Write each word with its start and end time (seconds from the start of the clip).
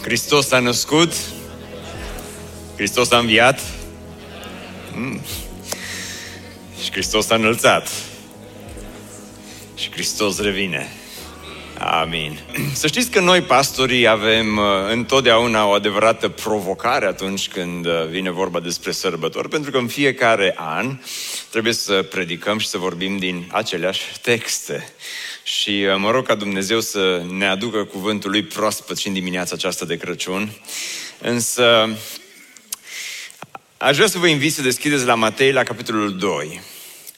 Hristos 0.00 0.50
a 0.50 0.58
născut, 0.58 1.12
Hristos 2.76 3.10
a 3.10 3.18
înviat 3.18 3.60
mm. 4.94 5.20
și 6.82 6.90
Hristos 6.90 7.30
a 7.30 7.34
înălțat 7.34 7.88
și 9.74 9.90
Hristos 9.90 10.40
revine. 10.40 10.92
Amin. 11.80 12.38
Să 12.72 12.86
știți 12.86 13.10
că 13.10 13.20
noi, 13.20 13.42
pastorii, 13.42 14.06
avem 14.06 14.56
uh, 14.56 14.64
întotdeauna 14.90 15.66
o 15.66 15.70
adevărată 15.70 16.28
provocare 16.28 17.06
atunci 17.06 17.48
când 17.48 17.86
uh, 17.86 18.06
vine 18.10 18.30
vorba 18.30 18.60
despre 18.60 18.92
sărbători, 18.92 19.48
pentru 19.48 19.70
că 19.70 19.78
în 19.78 19.86
fiecare 19.86 20.54
an 20.56 20.98
trebuie 21.50 21.72
să 21.72 22.02
predicăm 22.02 22.58
și 22.58 22.66
să 22.66 22.78
vorbim 22.78 23.16
din 23.16 23.48
aceleași 23.52 24.00
texte. 24.22 24.92
Și 25.42 25.70
uh, 25.70 25.96
mă 25.96 26.10
rog 26.10 26.26
ca 26.26 26.34
Dumnezeu 26.34 26.80
să 26.80 27.22
ne 27.30 27.46
aducă 27.46 27.84
cuvântul 27.84 28.30
lui 28.30 28.42
proaspăt 28.42 28.96
și 28.96 29.06
în 29.06 29.12
dimineața 29.12 29.54
aceasta 29.54 29.84
de 29.84 29.96
Crăciun. 29.96 30.50
Însă, 31.18 31.96
aș 33.76 33.96
vrea 33.96 34.08
să 34.08 34.18
vă 34.18 34.26
invit 34.26 34.52
să 34.52 34.62
deschideți 34.62 35.04
la 35.04 35.14
Matei, 35.14 35.52
la 35.52 35.62
capitolul 35.62 36.16
2. 36.16 36.60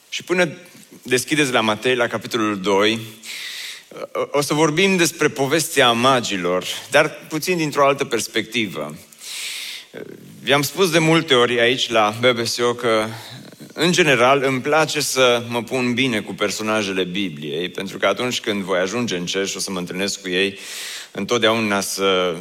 Și 0.09 0.23
până 0.23 0.57
deschideți 1.01 1.51
la 1.51 1.61
Matei, 1.61 1.95
la 1.95 2.07
capitolul 2.07 2.59
2, 2.59 2.99
o 4.31 4.41
să 4.41 4.53
vorbim 4.53 4.97
despre 4.97 5.27
povestea 5.27 5.91
magilor, 5.91 6.65
dar 6.91 7.17
puțin 7.27 7.57
dintr-o 7.57 7.85
altă 7.85 8.05
perspectivă. 8.05 8.95
Vi-am 10.43 10.61
spus 10.61 10.91
de 10.91 10.99
multe 10.99 11.33
ori 11.33 11.59
aici 11.59 11.89
la 11.89 12.13
BBSO 12.19 12.73
că, 12.73 13.05
în 13.73 13.91
general, 13.91 14.43
îmi 14.43 14.61
place 14.61 15.01
să 15.01 15.43
mă 15.47 15.63
pun 15.63 15.93
bine 15.93 16.21
cu 16.21 16.33
personajele 16.33 17.03
Bibliei, 17.03 17.69
pentru 17.69 17.97
că 17.97 18.05
atunci 18.05 18.39
când 18.39 18.61
voi 18.61 18.79
ajunge 18.79 19.15
în 19.15 19.25
cerș 19.25 19.49
și 19.49 19.57
o 19.57 19.59
să 19.59 19.71
mă 19.71 19.79
întâlnesc 19.79 20.21
cu 20.21 20.29
ei, 20.29 20.57
întotdeauna 21.11 21.81
să 21.81 22.35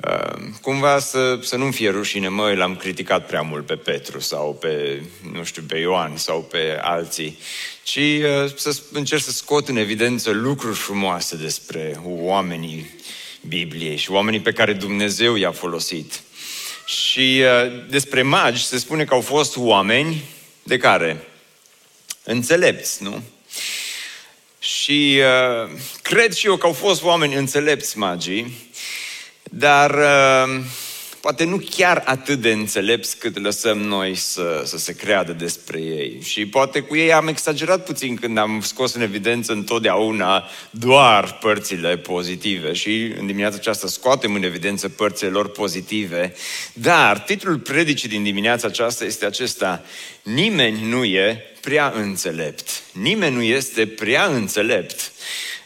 Ehm, 0.00 0.58
cumva 0.60 0.98
să, 0.98 1.38
să 1.42 1.56
nu 1.56 1.70
fie 1.70 1.90
rușine, 1.90 2.28
măi, 2.28 2.56
l-am 2.56 2.76
criticat 2.76 3.26
prea 3.26 3.42
mult 3.42 3.66
pe 3.66 3.76
Petru 3.76 4.20
sau 4.20 4.54
pe, 4.54 5.02
nu 5.32 5.44
știu, 5.44 5.62
pe 5.62 5.78
Ioan 5.78 6.16
sau 6.16 6.40
pe 6.40 6.78
alții, 6.80 7.38
ci 7.82 7.96
uh, 7.96 8.52
să 8.56 8.80
încerc 8.92 9.22
să 9.22 9.30
scot 9.30 9.68
în 9.68 9.76
evidență 9.76 10.30
lucruri 10.30 10.76
frumoase 10.76 11.36
despre 11.36 12.00
oamenii 12.04 12.90
Bibliei 13.48 13.96
și 13.96 14.10
oamenii 14.10 14.40
pe 14.40 14.52
care 14.52 14.72
Dumnezeu 14.72 15.36
i-a 15.36 15.52
folosit. 15.52 16.20
Și 16.86 17.42
uh, 17.42 17.82
despre 17.88 18.22
magi 18.22 18.66
se 18.66 18.78
spune 18.78 19.04
că 19.04 19.14
au 19.14 19.20
fost 19.20 19.56
oameni 19.56 20.22
de 20.62 20.76
care? 20.76 21.24
Înțelepți, 22.24 23.02
nu? 23.02 23.22
Și 24.58 25.20
uh, 25.20 25.70
cred 26.02 26.32
și 26.32 26.46
eu 26.46 26.56
că 26.56 26.66
au 26.66 26.72
fost 26.72 27.02
oameni 27.02 27.34
înțelepți 27.34 27.98
magii, 27.98 28.69
dar 29.50 29.90
uh, 29.90 30.60
poate 31.20 31.44
nu 31.44 31.62
chiar 31.70 32.02
atât 32.04 32.40
de 32.40 32.50
înțelepți 32.50 33.18
cât 33.18 33.42
lăsăm 33.42 33.78
noi 33.78 34.14
să, 34.14 34.62
să 34.64 34.78
se 34.78 34.92
creadă 34.92 35.32
despre 35.32 35.80
ei. 35.80 36.20
Și 36.22 36.46
poate 36.46 36.80
cu 36.80 36.96
ei 36.96 37.12
am 37.12 37.28
exagerat 37.28 37.84
puțin 37.84 38.16
când 38.16 38.38
am 38.38 38.60
scos 38.60 38.94
în 38.94 39.00
evidență 39.00 39.52
întotdeauna 39.52 40.44
doar 40.70 41.38
părțile 41.40 41.96
pozitive 41.96 42.72
și 42.72 43.12
în 43.18 43.26
dimineața 43.26 43.56
aceasta 43.56 43.86
scoatem 43.86 44.34
în 44.34 44.42
evidență 44.42 44.88
părțile 44.88 45.30
lor 45.30 45.48
pozitive. 45.48 46.34
Dar 46.72 47.18
titlul 47.18 47.58
predicii 47.58 48.08
din 48.08 48.22
dimineața 48.22 48.66
aceasta 48.66 49.04
este 49.04 49.24
acesta. 49.24 49.82
Nimeni 50.22 50.88
nu 50.88 51.04
e 51.04 51.44
prea 51.60 51.92
înțelept. 51.96 52.82
Nimeni 52.92 53.34
nu 53.34 53.42
este 53.42 53.86
prea 53.86 54.24
înțelept. 54.24 55.12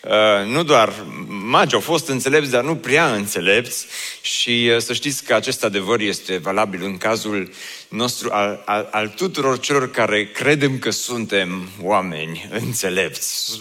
Uh, 0.09 0.47
nu 0.47 0.63
doar 0.63 0.93
magi 1.29 1.75
au 1.75 1.81
fost 1.81 2.09
înțelepți, 2.09 2.51
dar 2.51 2.65
nu 2.65 2.77
prea 2.77 3.15
înțelepți 3.15 3.87
și 4.21 4.71
uh, 4.75 4.79
să 4.79 4.93
știți 4.93 5.25
că 5.25 5.35
acest 5.35 5.65
adevăr 5.65 6.01
este 6.01 6.37
valabil 6.37 6.85
în 6.85 6.97
cazul 6.97 7.53
nostru 7.89 8.31
al, 8.33 8.63
al, 8.65 8.89
al 8.91 9.09
tuturor 9.09 9.61
celor 9.61 9.91
care 9.91 10.27
credem 10.27 10.79
că 10.79 10.91
suntem 10.91 11.69
oameni 11.83 12.49
înțelepți. 12.51 13.61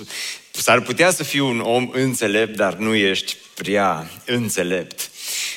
S-ar 0.52 0.82
putea 0.82 1.12
să 1.12 1.24
fii 1.24 1.40
un 1.40 1.60
om 1.60 1.90
înțelept, 1.92 2.56
dar 2.56 2.74
nu 2.74 2.96
ești 2.96 3.38
prea 3.54 4.10
înțelept. 4.26 5.10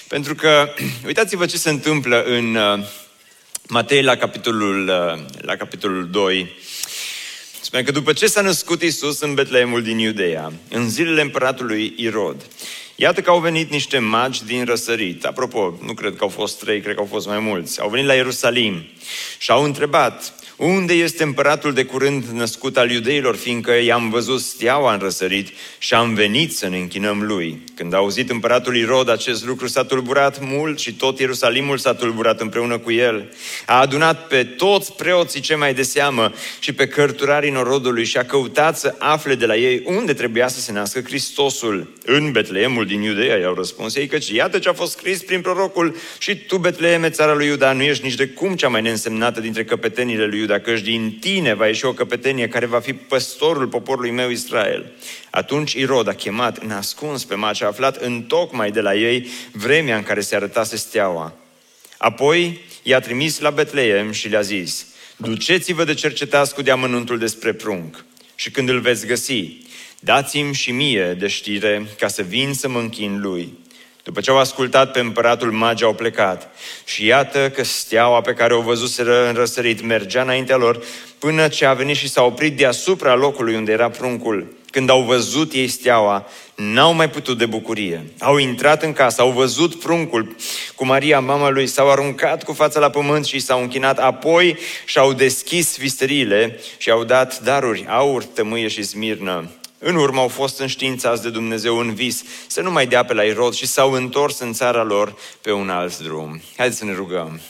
Pentru 0.08 0.34
că, 0.34 0.68
uitați-vă 1.06 1.46
ce 1.46 1.56
se 1.56 1.70
întâmplă 1.70 2.22
în 2.22 2.54
uh, 2.54 2.86
Matei 3.68 4.02
la 4.02 4.16
capitolul, 4.16 4.84
la 5.40 5.56
capitolul 5.56 6.10
2, 6.10 6.56
Spune 7.66 7.82
că 7.82 7.90
după 7.90 8.12
ce 8.12 8.26
s-a 8.26 8.40
născut 8.40 8.82
Isus 8.82 9.20
în 9.20 9.34
Betleemul 9.34 9.82
din 9.82 9.98
Iudeea, 9.98 10.52
în 10.70 10.90
zilele 10.90 11.20
împăratului 11.20 11.94
Irod, 11.96 12.46
iată 12.96 13.20
că 13.20 13.30
au 13.30 13.40
venit 13.40 13.70
niște 13.70 13.98
magi 13.98 14.44
din 14.44 14.64
răsărit. 14.64 15.24
Apropo, 15.24 15.78
nu 15.82 15.94
cred 15.94 16.16
că 16.16 16.24
au 16.24 16.28
fost 16.28 16.58
trei, 16.58 16.80
cred 16.80 16.94
că 16.94 17.00
au 17.00 17.06
fost 17.06 17.26
mai 17.26 17.38
mulți. 17.38 17.80
Au 17.80 17.88
venit 17.88 18.06
la 18.06 18.14
Ierusalim 18.14 18.84
și 19.38 19.50
au 19.50 19.64
întrebat, 19.64 20.34
unde 20.56 20.92
este 20.92 21.22
împăratul 21.22 21.72
de 21.72 21.84
curând 21.84 22.24
născut 22.24 22.76
al 22.76 22.90
iudeilor, 22.90 23.36
fiindcă 23.36 23.72
i-am 23.72 24.10
văzut 24.10 24.40
steaua 24.40 24.92
în 24.92 24.98
răsărit 24.98 25.48
și 25.78 25.94
am 25.94 26.14
venit 26.14 26.56
să 26.56 26.68
ne 26.68 26.78
închinăm 26.78 27.22
lui. 27.22 27.62
Când 27.74 27.94
a 27.94 27.96
auzit 27.96 28.30
împăratul 28.30 28.76
Irod 28.76 29.08
acest 29.08 29.46
lucru, 29.46 29.66
s-a 29.66 29.84
tulburat 29.84 30.38
mult 30.40 30.78
și 30.78 30.94
tot 30.94 31.18
Ierusalimul 31.18 31.78
s-a 31.78 31.94
tulburat 31.94 32.40
împreună 32.40 32.78
cu 32.78 32.92
el. 32.92 33.32
A 33.66 33.80
adunat 33.80 34.26
pe 34.26 34.44
toți 34.44 34.92
preoții 34.92 35.40
ce 35.40 35.54
mai 35.54 35.74
de 35.74 35.82
seamă 35.82 36.32
și 36.58 36.72
pe 36.72 36.86
cărturarii 36.86 37.50
norodului 37.50 38.04
și 38.04 38.16
a 38.16 38.24
căutat 38.24 38.78
să 38.78 38.94
afle 38.98 39.34
de 39.34 39.46
la 39.46 39.56
ei 39.56 39.82
unde 39.84 40.12
trebuia 40.12 40.48
să 40.48 40.60
se 40.60 40.72
nască 40.72 41.00
Hristosul. 41.00 41.92
În 42.04 42.32
Betleemul 42.32 42.86
din 42.86 43.02
Iudeea 43.02 43.36
i-au 43.36 43.54
răspuns 43.54 43.96
ei 43.96 44.06
căci 44.06 44.28
iată 44.28 44.58
ce 44.58 44.68
a 44.68 44.72
fost 44.72 44.92
scris 44.92 45.22
prin 45.22 45.40
prorocul 45.40 45.96
și 46.18 46.36
tu, 46.36 46.58
Betleeme, 46.58 47.10
țara 47.10 47.34
lui 47.34 47.46
Iuda, 47.46 47.72
nu 47.72 47.82
ești 47.82 48.04
nici 48.04 48.14
de 48.14 48.26
cum 48.26 48.54
cea 48.54 48.68
mai 48.68 48.82
neînsemnată 48.82 49.40
dintre 49.40 49.64
căpetenile 49.64 50.26
lui 50.26 50.38
Iuda, 50.46 50.60
căci 50.60 50.80
din 50.80 51.16
tine 51.20 51.54
va 51.54 51.66
ieși 51.66 51.84
o 51.84 51.92
căpetenie 51.92 52.48
care 52.48 52.66
va 52.66 52.80
fi 52.80 52.92
păstorul 52.92 53.66
poporului 53.66 54.10
meu 54.10 54.30
Israel. 54.30 54.92
Atunci 55.30 55.72
Irod 55.72 56.08
a 56.08 56.14
chemat 56.14 56.56
în 56.56 56.70
ascuns 56.70 57.24
pe 57.24 57.34
mace, 57.34 57.64
a 57.64 57.66
aflat 57.66 57.96
în 57.96 58.22
tocmai 58.22 58.70
de 58.70 58.80
la 58.80 58.94
ei 58.94 59.28
vremea 59.52 59.96
în 59.96 60.02
care 60.02 60.20
se 60.20 60.36
arătase 60.36 60.76
steaua. 60.76 61.34
Apoi 61.98 62.60
i-a 62.82 63.00
trimis 63.00 63.40
la 63.40 63.50
Betleem 63.50 64.12
și 64.12 64.28
le-a 64.28 64.40
zis, 64.40 64.86
duceți-vă 65.16 65.84
de 65.84 65.94
cercetați 65.94 66.54
cu 66.54 66.62
deamănuntul 66.62 67.18
despre 67.18 67.52
prunc 67.52 68.04
și 68.34 68.50
când 68.50 68.68
îl 68.68 68.80
veți 68.80 69.06
găsi, 69.06 69.58
dați-mi 70.00 70.54
și 70.54 70.70
mie 70.70 71.16
de 71.18 71.26
știre 71.26 71.86
ca 71.98 72.08
să 72.08 72.22
vin 72.22 72.54
să 72.54 72.68
mă 72.68 72.78
închin 72.78 73.20
lui. 73.20 73.58
După 74.06 74.20
ce 74.20 74.30
au 74.30 74.38
ascultat 74.38 74.92
pe 74.92 75.00
împăratul, 75.00 75.52
magi 75.52 75.84
au 75.84 75.94
plecat. 75.94 76.50
Și 76.84 77.06
iată 77.06 77.50
că 77.50 77.64
steaua 77.64 78.20
pe 78.20 78.32
care 78.32 78.54
o 78.54 78.60
văzuseră 78.60 79.28
în 79.28 79.34
răsărit 79.34 79.82
mergea 79.82 80.22
înaintea 80.22 80.56
lor 80.56 80.82
până 81.18 81.48
ce 81.48 81.64
a 81.64 81.72
venit 81.72 81.96
și 81.96 82.08
s-a 82.08 82.22
oprit 82.22 82.56
deasupra 82.56 83.14
locului 83.14 83.54
unde 83.54 83.72
era 83.72 83.90
pruncul. 83.90 84.56
Când 84.70 84.90
au 84.90 85.02
văzut 85.02 85.52
ei 85.52 85.68
steaua, 85.68 86.28
n-au 86.54 86.94
mai 86.94 87.10
putut 87.10 87.38
de 87.38 87.46
bucurie. 87.46 88.04
Au 88.18 88.36
intrat 88.36 88.82
în 88.82 88.92
casă, 88.92 89.20
au 89.20 89.30
văzut 89.30 89.80
pruncul 89.80 90.36
cu 90.74 90.84
Maria, 90.84 91.20
mama 91.20 91.50
lui, 91.50 91.66
s-au 91.66 91.90
aruncat 91.90 92.44
cu 92.44 92.52
fața 92.52 92.80
la 92.80 92.90
pământ 92.90 93.24
și 93.24 93.38
s-au 93.38 93.60
închinat. 93.60 93.98
Apoi 93.98 94.58
și-au 94.84 95.12
deschis 95.12 95.76
visteriile 95.76 96.60
și 96.76 96.90
au 96.90 97.04
dat 97.04 97.40
daruri, 97.40 97.86
aur, 97.88 98.24
tămâie 98.24 98.68
și 98.68 98.82
smirnă. 98.82 99.50
În 99.78 99.96
urmă 99.96 100.20
au 100.20 100.28
fost 100.28 100.60
înștiințați 100.60 101.22
de 101.22 101.30
Dumnezeu 101.30 101.78
în 101.78 101.94
vis 101.94 102.24
să 102.46 102.60
nu 102.60 102.70
mai 102.70 102.86
dea 102.86 103.04
pe 103.04 103.14
la 103.14 103.22
Irod 103.22 103.54
și 103.54 103.66
s-au 103.66 103.92
întors 103.92 104.38
în 104.38 104.52
țara 104.52 104.82
lor 104.82 105.16
pe 105.40 105.52
un 105.52 105.70
alt 105.70 105.98
drum. 105.98 106.40
Haideți 106.56 106.78
să 106.78 106.84
ne 106.84 106.94
rugăm. 106.94 107.40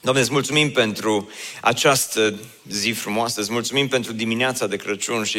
Doamne, 0.00 0.22
îți 0.22 0.32
mulțumim 0.32 0.70
pentru 0.70 1.30
această 1.60 2.34
zi 2.68 2.90
frumoasă, 2.90 3.40
îți 3.40 3.52
mulțumim 3.52 3.88
pentru 3.88 4.12
dimineața 4.12 4.66
de 4.66 4.76
Crăciun 4.76 5.24
și 5.24 5.38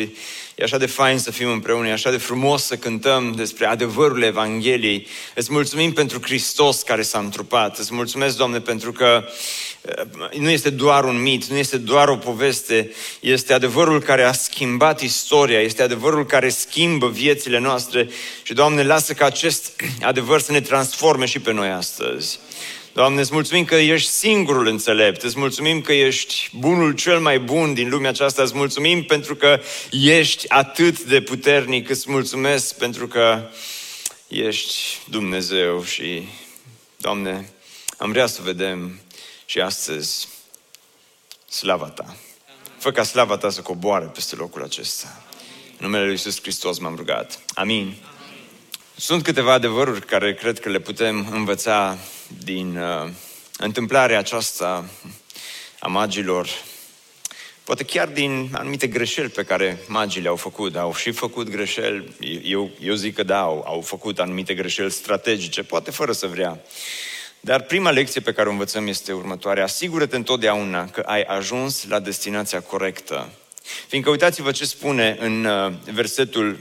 e 0.55 0.63
așa 0.63 0.77
de 0.77 0.85
fain 0.85 1.19
să 1.19 1.31
fim 1.31 1.49
împreună, 1.49 1.87
e 1.87 1.91
așa 1.91 2.11
de 2.11 2.17
frumos 2.17 2.63
să 2.63 2.77
cântăm 2.77 3.31
despre 3.31 3.65
adevărul 3.65 4.21
Evangheliei. 4.21 5.07
Îți 5.35 5.51
mulțumim 5.51 5.93
pentru 5.93 6.21
Hristos 6.21 6.81
care 6.81 7.01
s-a 7.01 7.19
întrupat. 7.19 7.77
Îți 7.77 7.93
mulțumesc, 7.93 8.37
Doamne, 8.37 8.59
pentru 8.59 8.91
că 8.91 9.27
uh, 9.81 10.39
nu 10.39 10.49
este 10.49 10.69
doar 10.69 11.03
un 11.03 11.21
mit, 11.21 11.45
nu 11.45 11.57
este 11.57 11.77
doar 11.77 12.07
o 12.07 12.17
poveste, 12.17 12.91
este 13.19 13.53
adevărul 13.53 14.01
care 14.01 14.23
a 14.23 14.31
schimbat 14.31 15.01
istoria, 15.01 15.59
este 15.59 15.83
adevărul 15.83 16.25
care 16.25 16.49
schimbă 16.49 17.09
viețile 17.09 17.59
noastre 17.59 18.09
și, 18.43 18.53
Doamne, 18.53 18.83
lasă 18.83 19.13
ca 19.13 19.25
acest 19.25 19.71
adevăr 20.01 20.41
să 20.41 20.51
ne 20.51 20.61
transforme 20.61 21.25
și 21.25 21.39
pe 21.39 21.51
noi 21.51 21.69
astăzi. 21.69 22.39
Doamne, 22.93 23.19
îți 23.19 23.33
mulțumim 23.33 23.65
că 23.65 23.75
ești 23.75 24.09
singurul 24.09 24.67
înțelept, 24.67 25.23
îți 25.23 25.39
mulțumim 25.39 25.81
că 25.81 25.93
ești 25.93 26.49
bunul 26.53 26.93
cel 26.93 27.19
mai 27.19 27.39
bun 27.39 27.73
din 27.73 27.89
lumea 27.89 28.09
aceasta, 28.09 28.41
îți 28.41 28.55
mulțumim 28.55 29.03
pentru 29.03 29.35
că 29.35 29.61
ești 29.91 30.49
atât 30.49 31.03
de 31.03 31.21
puternic, 31.21 31.89
îți 31.89 32.11
mulțumesc 32.11 32.77
pentru 32.77 33.07
că 33.07 33.49
ești 34.27 34.75
Dumnezeu 35.09 35.83
și, 35.83 36.27
Doamne, 36.97 37.49
am 37.97 38.11
vrea 38.11 38.25
să 38.25 38.41
vedem 38.41 38.99
și 39.45 39.59
astăzi 39.59 40.27
slava 41.49 41.89
Ta. 41.89 42.15
Fă 42.77 42.91
ca 42.91 43.03
slava 43.03 43.37
Ta 43.37 43.49
să 43.49 43.61
coboare 43.61 44.05
peste 44.05 44.35
locul 44.35 44.63
acesta. 44.63 45.23
În 45.77 45.85
numele 45.85 46.03
Lui 46.03 46.11
Iisus 46.11 46.41
Hristos 46.41 46.79
m-am 46.79 46.95
rugat. 46.95 47.39
Amin. 47.53 47.95
Sunt 48.99 49.23
câteva 49.23 49.53
adevăruri 49.53 50.05
care 50.05 50.33
cred 50.33 50.59
că 50.59 50.69
le 50.69 50.79
putem 50.79 51.27
învăța 51.31 51.97
din 52.43 52.77
uh, 52.77 53.09
întâmplarea 53.57 54.17
aceasta 54.17 54.89
a 55.79 55.87
magilor, 55.87 56.49
poate 57.63 57.83
chiar 57.83 58.07
din 58.07 58.49
anumite 58.53 58.87
greșeli 58.87 59.29
pe 59.29 59.43
care 59.43 59.77
magii 59.87 60.21
le-au 60.21 60.35
făcut. 60.35 60.75
Au 60.75 60.95
și 60.95 61.11
făcut 61.11 61.49
greșeli, 61.49 62.15
eu, 62.43 62.69
eu 62.81 62.93
zic 62.93 63.15
că 63.15 63.23
da, 63.23 63.39
au, 63.39 63.63
au 63.67 63.81
făcut 63.81 64.19
anumite 64.19 64.53
greșeli 64.53 64.91
strategice, 64.91 65.63
poate 65.63 65.91
fără 65.91 66.11
să 66.11 66.27
vrea. 66.27 66.59
Dar 67.39 67.61
prima 67.61 67.91
lecție 67.91 68.21
pe 68.21 68.33
care 68.33 68.47
o 68.47 68.51
învățăm 68.51 68.87
este 68.87 69.11
următoarea. 69.11 69.63
Asigură-te 69.63 70.15
întotdeauna 70.15 70.89
că 70.89 70.99
ai 71.05 71.21
ajuns 71.21 71.87
la 71.87 71.99
destinația 71.99 72.61
corectă. 72.61 73.29
Fiindcă 73.87 74.09
uitați-vă 74.09 74.51
ce 74.51 74.65
spune 74.65 75.17
în 75.19 75.45
uh, 75.45 75.73
versetul 75.93 76.57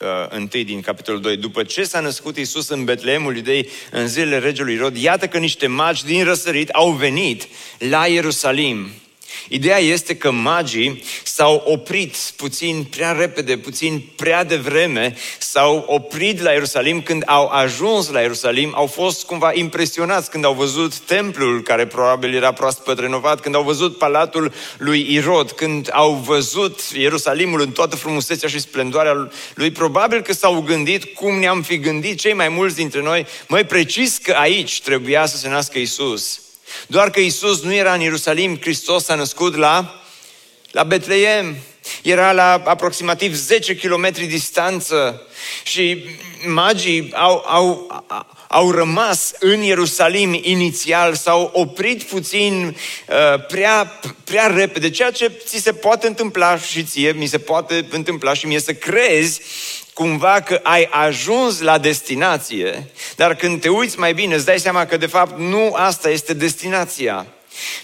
uh, 0.00 0.36
1 0.36 0.46
din 0.46 0.80
capitolul 0.80 1.20
2. 1.20 1.36
După 1.36 1.62
ce 1.62 1.82
s-a 1.82 2.00
născut 2.00 2.36
Isus 2.36 2.68
în 2.68 2.84
Betleemul 2.84 3.36
Iudei 3.36 3.68
în 3.90 4.08
zilele 4.08 4.38
regelui 4.38 4.76
Rod, 4.76 4.96
iată 4.96 5.26
că 5.26 5.38
niște 5.38 5.66
magi 5.66 6.04
din 6.04 6.24
răsărit 6.24 6.68
au 6.68 6.90
venit 6.90 7.48
la 7.78 8.06
Ierusalim 8.06 8.90
Ideea 9.48 9.78
este 9.78 10.16
că 10.16 10.30
magii 10.30 11.02
s-au 11.22 11.62
oprit 11.66 12.16
puțin 12.36 12.86
prea 12.90 13.12
repede, 13.12 13.56
puțin 13.56 14.02
prea 14.16 14.44
devreme, 14.44 15.16
s-au 15.38 15.84
oprit 15.86 16.40
la 16.40 16.50
Ierusalim 16.50 17.02
când 17.02 17.22
au 17.26 17.46
ajuns 17.46 18.10
la 18.10 18.20
Ierusalim, 18.20 18.72
au 18.74 18.86
fost 18.86 19.24
cumva 19.24 19.52
impresionați 19.54 20.30
când 20.30 20.44
au 20.44 20.52
văzut 20.52 20.98
templul 20.98 21.62
care 21.62 21.86
probabil 21.86 22.34
era 22.34 22.52
proaspăt 22.52 22.98
renovat, 22.98 23.40
când 23.40 23.54
au 23.54 23.62
văzut 23.62 23.98
palatul 23.98 24.52
lui 24.78 25.12
Irod, 25.12 25.50
când 25.50 25.88
au 25.92 26.12
văzut 26.12 26.80
Ierusalimul 26.92 27.60
în 27.60 27.70
toată 27.70 27.96
frumusețea 27.96 28.48
și 28.48 28.60
splendoarea 28.60 29.28
lui, 29.54 29.70
probabil 29.70 30.22
că 30.22 30.32
s-au 30.32 30.60
gândit 30.60 31.04
cum 31.04 31.38
ne-am 31.38 31.62
fi 31.62 31.78
gândit 31.78 32.18
cei 32.18 32.32
mai 32.32 32.48
mulți 32.48 32.76
dintre 32.76 33.02
noi, 33.02 33.26
mai 33.48 33.66
precis 33.66 34.18
că 34.18 34.32
aici 34.32 34.80
trebuia 34.80 35.26
să 35.26 35.36
se 35.36 35.48
nască 35.48 35.78
Isus. 35.78 36.40
Doar 36.86 37.10
că 37.10 37.20
Isus 37.20 37.62
nu 37.62 37.74
era 37.74 37.92
în 37.92 38.00
Ierusalim, 38.00 38.58
Hristos 38.60 39.04
s-a 39.04 39.14
născut 39.14 39.56
la, 39.56 40.02
la 40.70 40.82
Betleem. 40.82 41.56
Era 42.02 42.32
la 42.32 42.62
aproximativ 42.64 43.34
10 43.34 43.76
km 43.76 44.10
distanță 44.12 45.22
și 45.62 46.04
magii 46.46 47.12
au, 47.14 47.44
au, 47.46 47.86
au 48.48 48.70
rămas 48.70 49.32
în 49.38 49.62
Ierusalim 49.62 50.40
inițial, 50.42 51.14
s-au 51.14 51.50
oprit 51.54 52.02
puțin 52.02 52.76
uh, 53.08 53.46
prea, 53.46 54.00
prea 54.24 54.46
repede, 54.46 54.90
ceea 54.90 55.10
ce 55.10 55.32
ți 55.44 55.58
se 55.58 55.72
poate 55.72 56.06
întâmpla 56.06 56.58
și 56.58 56.84
ție, 56.84 57.12
mi 57.12 57.26
se 57.26 57.38
poate 57.38 57.86
întâmpla 57.90 58.34
și 58.34 58.46
mie 58.46 58.60
să 58.60 58.72
crezi 58.72 59.40
cumva 60.00 60.40
că 60.40 60.60
ai 60.62 60.88
ajuns 60.90 61.60
la 61.60 61.78
destinație, 61.78 62.86
dar 63.16 63.34
când 63.34 63.60
te 63.60 63.68
uiți 63.68 63.98
mai 63.98 64.12
bine, 64.14 64.34
îți 64.34 64.44
dai 64.44 64.58
seama 64.58 64.86
că 64.86 64.96
de 64.96 65.06
fapt 65.06 65.38
nu 65.38 65.72
asta 65.74 66.10
este 66.10 66.34
destinația. 66.34 67.26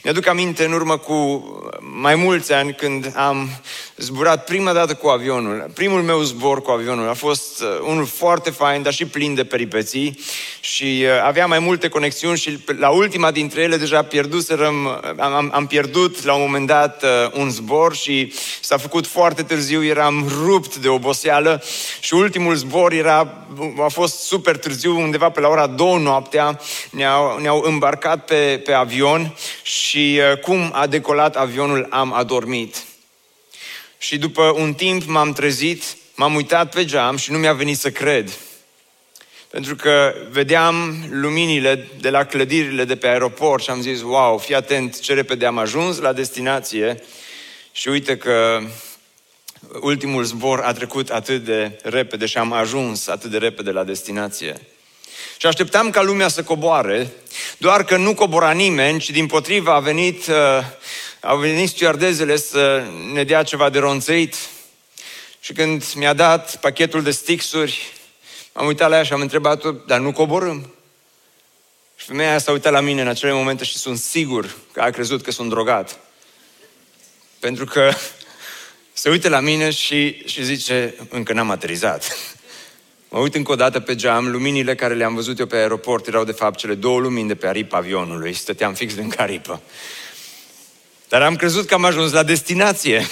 Mi-aduc 0.03 0.27
aminte 0.27 0.65
în 0.65 0.73
urmă 0.73 0.97
cu 0.97 1.45
mai 1.81 2.15
mulți 2.15 2.53
ani 2.53 2.75
când 2.75 3.13
am 3.17 3.49
zburat 3.97 4.45
prima 4.45 4.73
dată 4.73 4.95
cu 4.95 5.09
avionul. 5.09 5.71
Primul 5.75 6.03
meu 6.03 6.23
zbor 6.23 6.63
cu 6.63 6.71
avionul 6.71 7.09
a 7.09 7.15
fost 7.15 7.63
uh, 7.63 7.69
unul 7.89 8.07
foarte 8.07 8.51
fain, 8.51 8.83
dar 8.83 8.93
și 8.93 9.05
plin 9.05 9.35
de 9.35 9.45
peripeții 9.45 10.19
și 10.61 11.03
uh, 11.03 11.23
avea 11.25 11.47
mai 11.47 11.59
multe 11.59 11.89
conexiuni 11.89 12.39
și 12.39 12.59
la 12.79 12.89
ultima 12.89 13.31
dintre 13.31 13.63
ele 13.63 13.77
deja 13.77 14.03
pierduserăm, 14.03 14.85
uh, 14.85 15.11
am, 15.19 15.51
am 15.55 15.67
pierdut 15.67 16.25
la 16.25 16.35
un 16.35 16.41
moment 16.41 16.67
dat 16.67 17.05
un 17.33 17.51
zbor 17.51 17.95
și 17.95 18.35
s-a 18.61 18.77
făcut 18.77 19.07
foarte 19.07 19.43
târziu, 19.43 19.85
eram 19.85 20.29
rupt 20.45 20.77
de 20.77 20.89
oboseală 20.89 21.63
și 22.01 22.15
ultimul 22.15 22.55
zbor 22.55 22.93
era, 22.93 23.47
a 23.85 23.89
fost 23.89 24.19
super 24.19 24.57
târziu, 24.57 25.01
undeva 25.01 25.29
pe 25.29 25.41
la 25.41 25.49
ora 25.49 25.67
două 25.67 25.99
noaptea, 25.99 26.61
ne-au, 26.91 27.39
ne-au 27.39 27.63
îmbarcat 27.67 28.25
pe, 28.25 28.63
pe 28.65 28.73
avion 28.73 29.35
și 29.67 30.21
cum 30.43 30.71
a 30.73 30.87
decolat 30.87 31.37
avionul 31.37 31.87
am 31.91 32.13
adormit. 32.13 32.83
Și 33.99 34.19
după 34.19 34.43
un 34.43 34.75
timp 34.75 35.05
m-am 35.05 35.33
trezit, 35.33 35.83
m-am 36.15 36.35
uitat 36.35 36.75
pe 36.75 36.85
geam 36.85 37.17
și 37.17 37.31
nu 37.31 37.39
mi-a 37.39 37.53
venit 37.53 37.79
să 37.79 37.91
cred. 37.91 38.39
Pentru 39.51 39.77
că 39.77 40.15
vedeam 40.31 41.05
luminile 41.11 41.89
de 42.01 42.11
la 42.11 42.25
clădirile 42.25 42.85
de 42.85 42.97
pe 42.97 43.09
aeroport 43.09 43.63
și 43.63 43.71
am 43.71 43.81
zis, 43.81 44.03
wow, 44.03 44.39
fii 44.39 44.55
atent 44.55 45.01
ce 45.01 45.15
repede 45.15 45.47
am 45.47 45.59
ajuns 45.59 45.99
la 45.99 46.13
destinație 46.13 47.03
și 47.73 47.89
uite 47.89 48.17
că 48.17 48.61
ultimul 49.81 50.25
zbor 50.25 50.61
a 50.61 50.73
trecut 50.73 51.11
atât 51.11 51.45
de 51.45 51.79
repede 51.83 52.27
și 52.27 52.39
am 52.39 52.53
ajuns 52.53 53.07
atât 53.07 53.31
de 53.31 53.39
repede 53.39 53.71
la 53.71 53.85
destinație. 53.85 54.61
Și 55.37 55.47
așteptam 55.47 55.91
ca 55.91 56.03
lumea 56.03 56.29
să 56.29 56.43
coboare, 56.43 57.13
doar 57.59 57.85
că 57.85 57.97
nu 57.97 58.15
cobora 58.15 58.51
nimeni, 58.51 59.01
ci 59.01 59.11
din 59.11 59.27
potrivă 59.27 59.71
a 59.71 59.81
venit 59.81 60.27
uh, 60.27 60.35
au 61.21 61.39
venit 61.39 61.69
stewardezele 61.69 62.37
să 62.37 62.85
ne 63.13 63.25
dea 63.25 63.43
ceva 63.43 63.71
de 63.71 63.79
ronțăit 63.79 64.35
și 65.41 65.53
când 65.53 65.93
mi-a 65.95 66.13
dat 66.13 66.57
pachetul 66.57 67.03
de 67.03 67.11
stixuri, 67.11 67.93
m-am 68.53 68.67
uitat 68.67 68.91
la 68.91 68.97
ea 68.97 69.03
și 69.03 69.13
am 69.13 69.21
întrebat-o, 69.21 69.71
dar 69.71 70.01
nu 70.01 70.13
coborâm? 70.13 70.75
Și 71.97 72.07
femeia 72.07 72.29
aia 72.29 72.39
s-a 72.39 72.53
uitat 72.53 72.73
la 72.73 72.81
mine 72.81 73.01
în 73.01 73.09
acele 73.09 73.33
momente 73.33 73.65
și 73.65 73.77
sunt 73.77 73.99
sigur 73.99 74.57
că 74.73 74.81
a 74.81 74.91
crezut 74.91 75.23
că 75.23 75.31
sunt 75.31 75.49
drogat. 75.49 75.99
Pentru 77.39 77.65
că 77.65 77.93
se 78.93 79.11
uită 79.11 79.29
la 79.29 79.41
mine 79.41 79.71
și, 79.71 80.23
și 80.27 80.45
zice, 80.45 80.95
încă 81.09 81.33
n-am 81.33 81.51
aterizat. 81.51 82.17
Mă 83.09 83.19
uit 83.19 83.35
încă 83.35 83.53
o 83.53 83.55
dată 83.55 83.81
pe 83.81 83.95
geam, 83.95 84.31
luminile 84.31 84.75
care 84.75 84.95
le-am 84.95 85.15
văzut 85.15 85.39
eu 85.39 85.47
pe 85.47 85.57
aeroport 85.57 86.07
erau 86.07 86.25
de 86.25 86.33
fapt 86.33 86.59
cele 86.59 86.75
două 86.75 87.01
lumini 87.01 87.29
de 87.29 87.35
pe 87.35 87.47
aripa 87.47 87.77
avionului. 87.77 88.33
Stăteam 88.33 88.75
fix 88.75 88.95
din 88.95 89.09
caripă. 89.09 89.61
Dar 91.09 91.23
am 91.23 91.37
crezut 91.37 91.67
că 91.67 91.75
am 91.75 91.85
ajuns 91.85 92.13
la 92.13 92.23
destinație. 92.23 93.07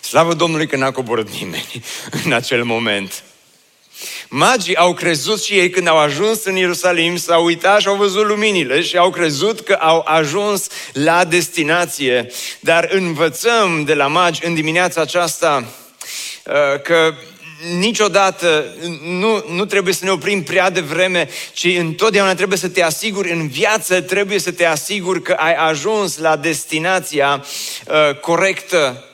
Slavă 0.00 0.34
Domnului 0.34 0.66
că 0.66 0.76
n-a 0.76 0.90
coborât 0.90 1.30
nimeni 1.30 1.82
în 2.24 2.32
acel 2.32 2.64
moment. 2.64 3.22
Magii 4.28 4.76
au 4.76 4.94
crezut 4.94 5.42
și 5.42 5.52
ei 5.52 5.70
când 5.70 5.88
au 5.88 5.98
ajuns 5.98 6.44
în 6.44 6.56
Ierusalim, 6.56 7.16
s-au 7.16 7.44
uitat 7.44 7.80
și 7.80 7.88
au 7.88 7.96
văzut 7.96 8.26
luminile 8.26 8.82
și 8.82 8.96
au 8.96 9.10
crezut 9.10 9.60
că 9.60 9.72
au 9.72 10.02
ajuns 10.06 10.66
la 10.92 11.24
destinație. 11.24 12.30
Dar 12.60 12.88
învățăm 12.90 13.84
de 13.84 13.94
la 13.94 14.06
magi 14.06 14.46
în 14.46 14.54
dimineața 14.54 15.00
aceasta 15.00 15.64
uh, 16.44 16.80
că 16.82 17.14
niciodată 17.78 18.64
nu, 19.02 19.44
nu 19.48 19.64
trebuie 19.64 19.94
să 19.94 20.04
ne 20.04 20.10
oprim 20.10 20.42
prea 20.42 20.70
devreme, 20.70 21.28
ci 21.52 21.64
întotdeauna 21.64 22.34
trebuie 22.34 22.58
să 22.58 22.68
te 22.68 22.82
asiguri 22.82 23.32
în 23.32 23.48
viață, 23.48 24.00
trebuie 24.00 24.38
să 24.38 24.52
te 24.52 24.64
asiguri 24.64 25.22
că 25.22 25.32
ai 25.32 25.54
ajuns 25.54 26.18
la 26.18 26.36
destinația 26.36 27.44
uh, 27.86 28.18
corectă. 28.20 29.04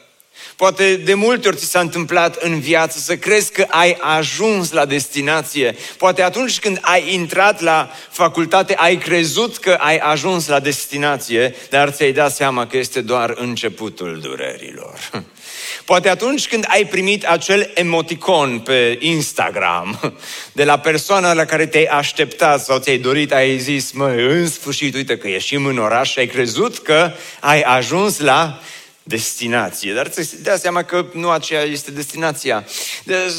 Poate 0.56 0.96
de 0.96 1.14
multe 1.14 1.48
ori 1.48 1.56
ți 1.56 1.70
s-a 1.70 1.80
întâmplat 1.80 2.36
în 2.36 2.60
viață 2.60 2.98
să 2.98 3.16
crezi 3.16 3.52
că 3.52 3.66
ai 3.68 3.96
ajuns 4.00 4.72
la 4.72 4.84
destinație. 4.84 5.76
Poate 5.98 6.22
atunci 6.22 6.58
când 6.58 6.78
ai 6.80 7.14
intrat 7.14 7.60
la 7.60 7.90
facultate 8.10 8.74
ai 8.74 8.96
crezut 8.96 9.56
că 9.56 9.76
ai 9.78 9.98
ajuns 9.98 10.48
la 10.48 10.60
destinație, 10.60 11.54
dar 11.70 11.90
ți-ai 11.90 12.12
dat 12.12 12.34
seama 12.34 12.66
că 12.66 12.76
este 12.76 13.00
doar 13.00 13.34
începutul 13.36 14.18
durerilor. 14.22 15.10
Poate 15.84 16.08
atunci 16.08 16.48
când 16.48 16.64
ai 16.68 16.86
primit 16.86 17.24
acel 17.24 17.70
emoticon 17.74 18.58
pe 18.58 18.98
Instagram 19.00 20.00
de 20.52 20.64
la 20.64 20.78
persoana 20.78 21.32
la 21.32 21.44
care 21.44 21.66
te-ai 21.66 21.84
așteptat 21.84 22.64
sau 22.64 22.78
ți-ai 22.78 22.98
dorit, 22.98 23.32
ai 23.32 23.58
zis, 23.58 23.92
mă, 23.92 24.08
în 24.08 24.48
sfârșit, 24.48 24.94
uite 24.94 25.18
că 25.18 25.28
ieșim 25.28 25.66
în 25.66 25.78
oraș 25.78 26.10
și 26.10 26.18
ai 26.18 26.26
crezut 26.26 26.78
că 26.78 27.12
ai 27.40 27.60
ajuns 27.60 28.18
la 28.18 28.60
destinație. 29.02 29.92
Dar 29.92 30.06
ți 30.06 30.42
dea 30.42 30.56
seama 30.56 30.82
că 30.82 31.06
nu 31.12 31.30
aceea 31.30 31.62
este 31.62 31.90
destinația. 31.90 32.66
Deci, 33.04 33.32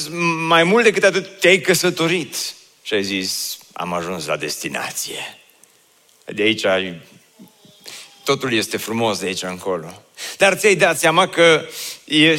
mai 0.48 0.64
mult 0.64 0.84
decât 0.84 1.04
atât, 1.04 1.40
te-ai 1.40 1.60
căsătorit 1.60 2.36
și 2.82 2.94
ai 2.94 3.04
zis, 3.04 3.58
am 3.74 3.94
ajuns 3.94 4.26
la 4.26 4.38
destinație. 4.38 5.38
De 6.26 6.42
aici 6.42 6.66
totul 8.24 8.54
este 8.54 8.78
frumos 8.78 9.20
de 9.20 9.26
aici 9.26 9.44
încolo. 9.44 10.02
Dar 10.38 10.54
ți-ai 10.54 10.76
dat 10.76 11.00
seama 11.00 11.28
că 11.28 11.66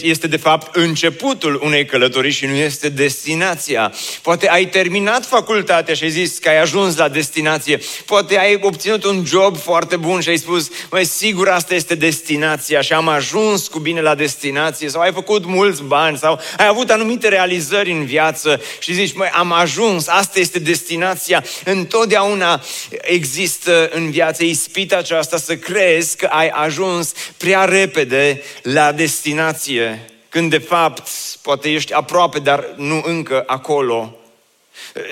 este 0.02 0.26
de 0.26 0.36
fapt 0.36 0.76
începutul 0.76 1.60
unei 1.62 1.84
călătorii 1.84 2.32
și 2.32 2.46
nu 2.46 2.54
este 2.54 2.88
destinația. 2.88 3.92
Poate 4.22 4.48
ai 4.48 4.66
terminat 4.66 5.26
facultatea 5.26 5.94
și 5.94 6.04
ai 6.04 6.10
zis 6.10 6.38
că 6.38 6.48
ai 6.48 6.60
ajuns 6.60 6.96
la 6.96 7.08
destinație. 7.08 7.80
Poate 8.06 8.38
ai 8.38 8.58
obținut 8.60 9.04
un 9.04 9.24
job 9.26 9.56
foarte 9.56 9.96
bun 9.96 10.20
și 10.20 10.28
ai 10.28 10.36
spus, 10.36 10.70
mai 10.90 11.04
sigur 11.04 11.48
asta 11.48 11.74
este 11.74 11.94
destinația 11.94 12.80
și 12.80 12.92
am 12.92 13.08
ajuns 13.08 13.68
cu 13.68 13.78
bine 13.78 14.00
la 14.00 14.14
destinație. 14.14 14.88
Sau 14.88 15.00
ai 15.00 15.12
făcut 15.12 15.46
mulți 15.46 15.82
bani 15.82 16.18
sau 16.18 16.40
ai 16.56 16.66
avut 16.66 16.90
anumite 16.90 17.28
realizări 17.28 17.90
în 17.90 18.04
viață 18.04 18.60
și 18.78 18.92
zici, 18.92 19.12
mai 19.12 19.28
am 19.28 19.52
ajuns, 19.52 20.08
asta 20.08 20.38
este 20.38 20.58
destinația. 20.58 21.44
Întotdeauna 21.64 22.62
există 23.00 23.90
în 23.92 24.10
viață 24.10 24.44
ispita 24.44 24.96
aceasta 24.96 25.36
să 25.36 25.56
crezi 25.56 26.16
că 26.16 26.26
ai 26.26 26.48
ajuns 26.48 27.12
prea 27.36 27.64
repede 27.72 28.42
la 28.62 28.92
destinație 28.92 29.40
destinație, 29.42 30.04
când 30.28 30.50
de 30.50 30.58
fapt 30.58 31.08
poate 31.42 31.72
ești 31.72 31.92
aproape, 31.92 32.38
dar 32.38 32.74
nu 32.76 33.02
încă 33.04 33.42
acolo. 33.46 34.16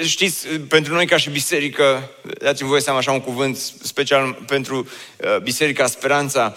Știți, 0.05 0.47
pentru 0.49 0.95
noi 0.95 1.07
ca 1.07 1.17
și 1.17 1.31
biserică, 1.31 2.11
dați-mi 2.39 2.69
voie 2.69 2.81
să 2.81 2.91
am 2.91 2.97
așa 2.97 3.13
un 3.13 3.21
cuvânt 3.21 3.57
special 3.83 4.39
pentru 4.47 4.77
uh, 5.17 5.37
Biserica 5.43 5.87
Speranța, 5.87 6.55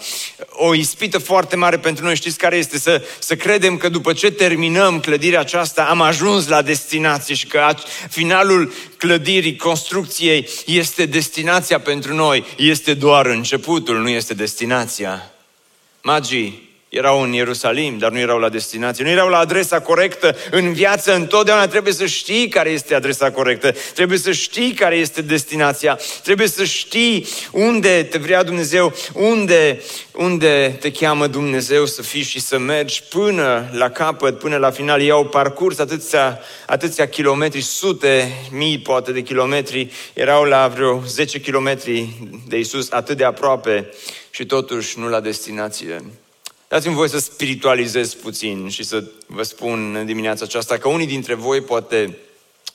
o 0.48 0.74
ispită 0.74 1.18
foarte 1.18 1.56
mare 1.56 1.78
pentru 1.78 2.04
noi, 2.04 2.16
știți 2.16 2.38
care 2.38 2.56
este? 2.56 2.78
Să, 2.78 3.02
să 3.18 3.36
credem 3.36 3.76
că 3.76 3.88
după 3.88 4.12
ce 4.12 4.30
terminăm 4.30 5.00
clădirea 5.00 5.40
aceasta 5.40 5.84
am 5.84 6.00
ajuns 6.00 6.48
la 6.48 6.62
destinație 6.62 7.34
și 7.34 7.46
că 7.46 7.74
finalul 8.10 8.72
clădirii, 8.96 9.56
construcției 9.56 10.48
este 10.66 11.06
destinația 11.06 11.80
pentru 11.80 12.14
noi. 12.14 12.44
Este 12.56 12.94
doar 12.94 13.26
începutul, 13.26 13.98
nu 13.98 14.08
este 14.08 14.34
destinația. 14.34 15.33
Magii 16.04 16.52
erau 16.94 17.22
în 17.22 17.32
Ierusalim, 17.32 17.98
dar 17.98 18.10
nu 18.10 18.18
erau 18.18 18.38
la 18.38 18.48
destinație, 18.48 19.04
nu 19.04 19.10
erau 19.10 19.28
la 19.28 19.38
adresa 19.38 19.80
corectă. 19.80 20.36
În 20.50 20.72
viață 20.72 21.14
întotdeauna 21.14 21.66
trebuie 21.66 21.92
să 21.92 22.06
știi 22.06 22.48
care 22.48 22.70
este 22.70 22.94
adresa 22.94 23.30
corectă, 23.30 23.74
trebuie 23.94 24.18
să 24.18 24.32
știi 24.32 24.72
care 24.72 24.96
este 24.96 25.22
destinația, 25.22 25.98
trebuie 26.22 26.48
să 26.48 26.64
știi 26.64 27.26
unde 27.52 28.02
te 28.10 28.18
vrea 28.18 28.42
Dumnezeu, 28.42 28.94
unde, 29.12 29.82
unde 30.12 30.76
te 30.80 30.90
cheamă 30.90 31.26
Dumnezeu 31.26 31.86
să 31.86 32.02
fii 32.02 32.22
și 32.22 32.40
să 32.40 32.58
mergi 32.58 33.02
până 33.02 33.68
la 33.72 33.90
capăt, 33.90 34.38
până 34.38 34.56
la 34.56 34.70
final. 34.70 35.00
Ei 35.00 35.10
au 35.10 35.24
parcurs 35.24 35.78
atâția, 35.78 36.38
atâția 36.66 37.08
kilometri, 37.08 37.60
sute, 37.60 38.32
mii 38.50 38.78
poate 38.78 39.12
de 39.12 39.20
kilometri, 39.20 39.90
erau 40.12 40.44
la 40.44 40.68
vreo 40.68 41.02
10 41.06 41.40
kilometri 41.40 42.08
de 42.48 42.58
Isus, 42.58 42.90
atât 42.90 43.16
de 43.16 43.24
aproape 43.24 43.90
și 44.30 44.46
totuși 44.46 44.98
nu 44.98 45.08
la 45.08 45.20
destinație. 45.20 46.02
Dați-mi 46.74 46.94
voie 46.94 47.08
să 47.08 47.18
spiritualizez 47.18 48.14
puțin 48.14 48.68
și 48.68 48.84
să 48.84 49.04
vă 49.26 49.42
spun 49.42 49.94
în 49.94 50.06
dimineața 50.06 50.44
aceasta 50.44 50.78
că 50.78 50.88
unii 50.88 51.06
dintre 51.06 51.34
voi 51.34 51.60
poate 51.60 52.18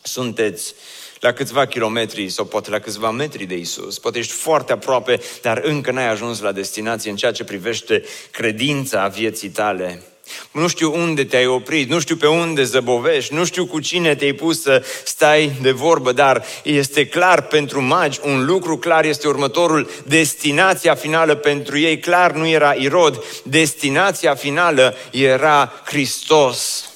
sunteți 0.02 0.74
la 1.20 1.32
câțiva 1.32 1.66
kilometri 1.66 2.30
sau 2.30 2.46
poate 2.46 2.70
la 2.70 2.80
câțiva 2.80 3.12
metri 3.12 3.46
de 3.46 3.56
Isus. 3.56 4.00
Poate 4.00 4.18
ești 4.18 4.32
foarte 4.32 4.72
aproape, 4.72 5.20
dar 5.42 5.62
încă 5.64 5.92
n-ai 5.92 6.10
ajuns 6.10 6.40
la 6.40 6.52
destinație 6.52 7.10
în 7.10 7.16
ceea 7.16 7.32
ce 7.32 7.44
privește 7.44 8.04
credința 8.32 9.08
vieții 9.08 9.50
tale. 9.50 10.04
Nu 10.52 10.68
știu 10.68 10.94
unde 10.94 11.26
te-ai 11.26 11.46
oprit, 11.46 11.90
nu 11.90 12.00
știu 12.00 12.16
pe 12.16 12.28
unde 12.28 12.64
zăbovești, 12.64 13.34
nu 13.34 13.46
știu 13.46 13.66
cu 13.66 13.80
cine 13.80 14.16
te-ai 14.16 14.34
pus 14.34 14.62
să 14.62 14.84
stai 15.06 15.52
de 15.62 15.72
vorbă, 15.72 16.12
dar 16.12 16.46
este 16.64 17.08
clar 17.08 17.42
pentru 17.42 17.82
magi, 17.82 18.20
un 18.24 18.46
lucru 18.46 18.78
clar 18.78 19.06
este 19.06 19.28
următorul, 19.28 19.90
destinația 20.06 20.96
finală 20.96 21.36
pentru 21.36 21.78
ei 21.78 22.00
clar 22.00 22.32
nu 22.32 22.48
era 22.48 22.74
Irod, 22.74 23.24
destinația 23.44 24.36
finală 24.36 24.96
era 25.12 25.74
Hristos. 25.86 26.90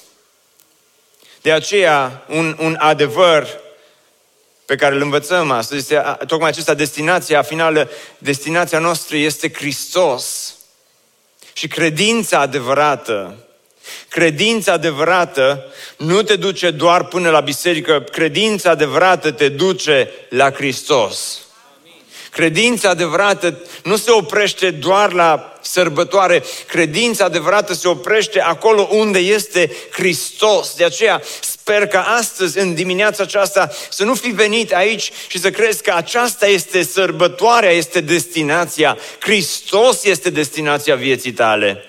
De 1.42 1.52
aceea, 1.52 2.24
un, 2.28 2.56
un 2.60 2.76
adevăr 2.78 3.46
pe 4.66 4.76
care 4.76 4.94
îl 4.94 5.00
învățăm 5.00 5.50
astăzi 5.50 5.80
este 5.80 6.16
tocmai 6.26 6.48
acesta, 6.48 6.74
destinația 6.74 7.42
finală, 7.42 7.90
destinația 8.18 8.78
noastră 8.78 9.16
este 9.16 9.52
Hristos. 9.52 10.43
Și 11.54 11.68
credința 11.68 12.38
adevărată, 12.38 13.36
credința 14.08 14.72
adevărată 14.72 15.64
nu 15.96 16.22
te 16.22 16.36
duce 16.36 16.70
doar 16.70 17.04
până 17.04 17.30
la 17.30 17.40
biserică, 17.40 18.00
credința 18.00 18.70
adevărată 18.70 19.30
te 19.30 19.48
duce 19.48 20.10
la 20.28 20.50
Hristos. 20.50 21.38
Credința 22.30 22.88
adevărată 22.88 23.58
nu 23.84 23.96
se 23.96 24.10
oprește 24.10 24.70
doar 24.70 25.12
la 25.12 25.53
sărbătoare. 25.64 26.42
Credința 26.66 27.24
adevărată 27.24 27.74
se 27.74 27.88
oprește 27.88 28.40
acolo 28.40 28.88
unde 28.90 29.18
este 29.18 29.72
Hristos. 29.90 30.74
De 30.74 30.84
aceea 30.84 31.22
Sper 31.66 31.86
că 31.86 31.96
astăzi, 31.96 32.58
în 32.58 32.74
dimineața 32.74 33.22
aceasta, 33.22 33.70
să 33.90 34.04
nu 34.04 34.14
fi 34.14 34.28
venit 34.28 34.72
aici 34.72 35.10
și 35.26 35.38
să 35.40 35.50
crezi 35.50 35.82
că 35.82 35.92
aceasta 35.96 36.46
este 36.46 36.82
sărbătoarea, 36.82 37.70
este 37.70 38.00
destinația. 38.00 38.98
Hristos 39.18 40.04
este 40.04 40.30
destinația 40.30 40.94
vieții 40.94 41.32
tale. 41.32 41.84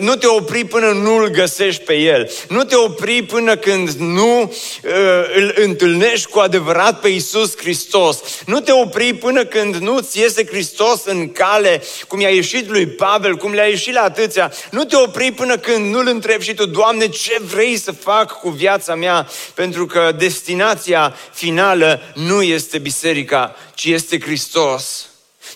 Nu 0.00 0.14
te 0.14 0.26
opri 0.26 0.64
până 0.64 0.86
nu 0.86 1.16
îl 1.16 1.28
găsești 1.28 1.82
pe 1.82 1.94
El. 1.94 2.30
Nu 2.48 2.64
te 2.64 2.74
opri 2.74 3.22
până 3.22 3.56
când 3.56 3.88
nu 3.88 4.40
uh, 4.40 4.90
îl 5.34 5.54
întâlnești 5.56 6.28
cu 6.28 6.38
adevărat 6.38 7.00
pe 7.00 7.08
Isus 7.08 7.56
Hristos. 7.56 8.18
Nu 8.46 8.60
te 8.60 8.72
opri 8.72 9.14
până 9.14 9.44
când 9.44 9.74
nu 9.74 10.00
ți 10.00 10.18
iese 10.18 10.46
Hristos 10.46 11.04
în 11.04 11.32
cale, 11.32 11.82
cum 12.08 12.20
i-a 12.20 12.30
ieșit 12.30 12.68
lui 12.68 12.86
Pavel, 13.00 13.36
cum 13.36 13.52
le-a 13.52 13.66
ieșit 13.66 13.92
la 13.92 14.02
atâția. 14.02 14.52
Nu 14.70 14.84
te 14.84 14.96
opri 14.96 15.32
până 15.32 15.58
când 15.58 15.94
nu-L 15.94 16.06
întrebi 16.06 16.44
și 16.44 16.54
tu, 16.54 16.66
Doamne, 16.66 17.08
ce 17.08 17.38
vrei 17.42 17.76
să 17.76 17.92
fac 17.92 18.40
cu 18.40 18.48
viața 18.50 18.94
mea, 18.94 19.28
pentru 19.54 19.86
că 19.86 20.14
destinația 20.18 21.16
finală 21.32 22.00
nu 22.14 22.42
este 22.42 22.78
biserica, 22.78 23.56
ci 23.74 23.84
este 23.84 24.20
Hristos. 24.20 25.06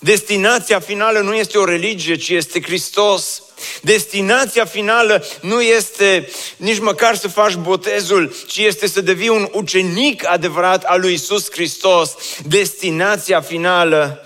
Destinația 0.01 0.81
finală 0.81 1.19
nu 1.19 1.35
este 1.35 1.59
o 1.59 1.65
religie, 1.65 2.17
ci 2.17 2.29
este 2.29 2.63
Hristos. 2.63 3.43
Destinația 3.81 4.65
finală 4.65 5.25
nu 5.41 5.63
este 5.63 6.29
nici 6.57 6.79
măcar 6.79 7.17
să 7.17 7.29
faci 7.29 7.55
botezul, 7.55 8.35
ci 8.47 8.57
este 8.57 8.89
să 8.89 9.01
devii 9.01 9.29
un 9.29 9.49
ucenic 9.53 10.27
adevărat 10.27 10.85
al 10.85 11.01
lui 11.01 11.13
Isus 11.13 11.51
Hristos. 11.51 12.15
Destinația 12.47 13.41
finală 13.41 14.25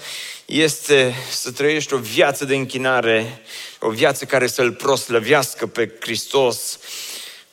este 0.49 1.15
să 1.31 1.53
trăiești 1.53 1.95
o 1.95 1.99
viață 1.99 2.45
de 2.45 2.55
închinare, 2.55 3.43
o 3.81 3.91
viață 3.91 4.25
care 4.25 4.47
să-L 4.47 4.73
proslăvească 4.73 5.67
pe 5.67 5.93
Hristos 6.01 6.79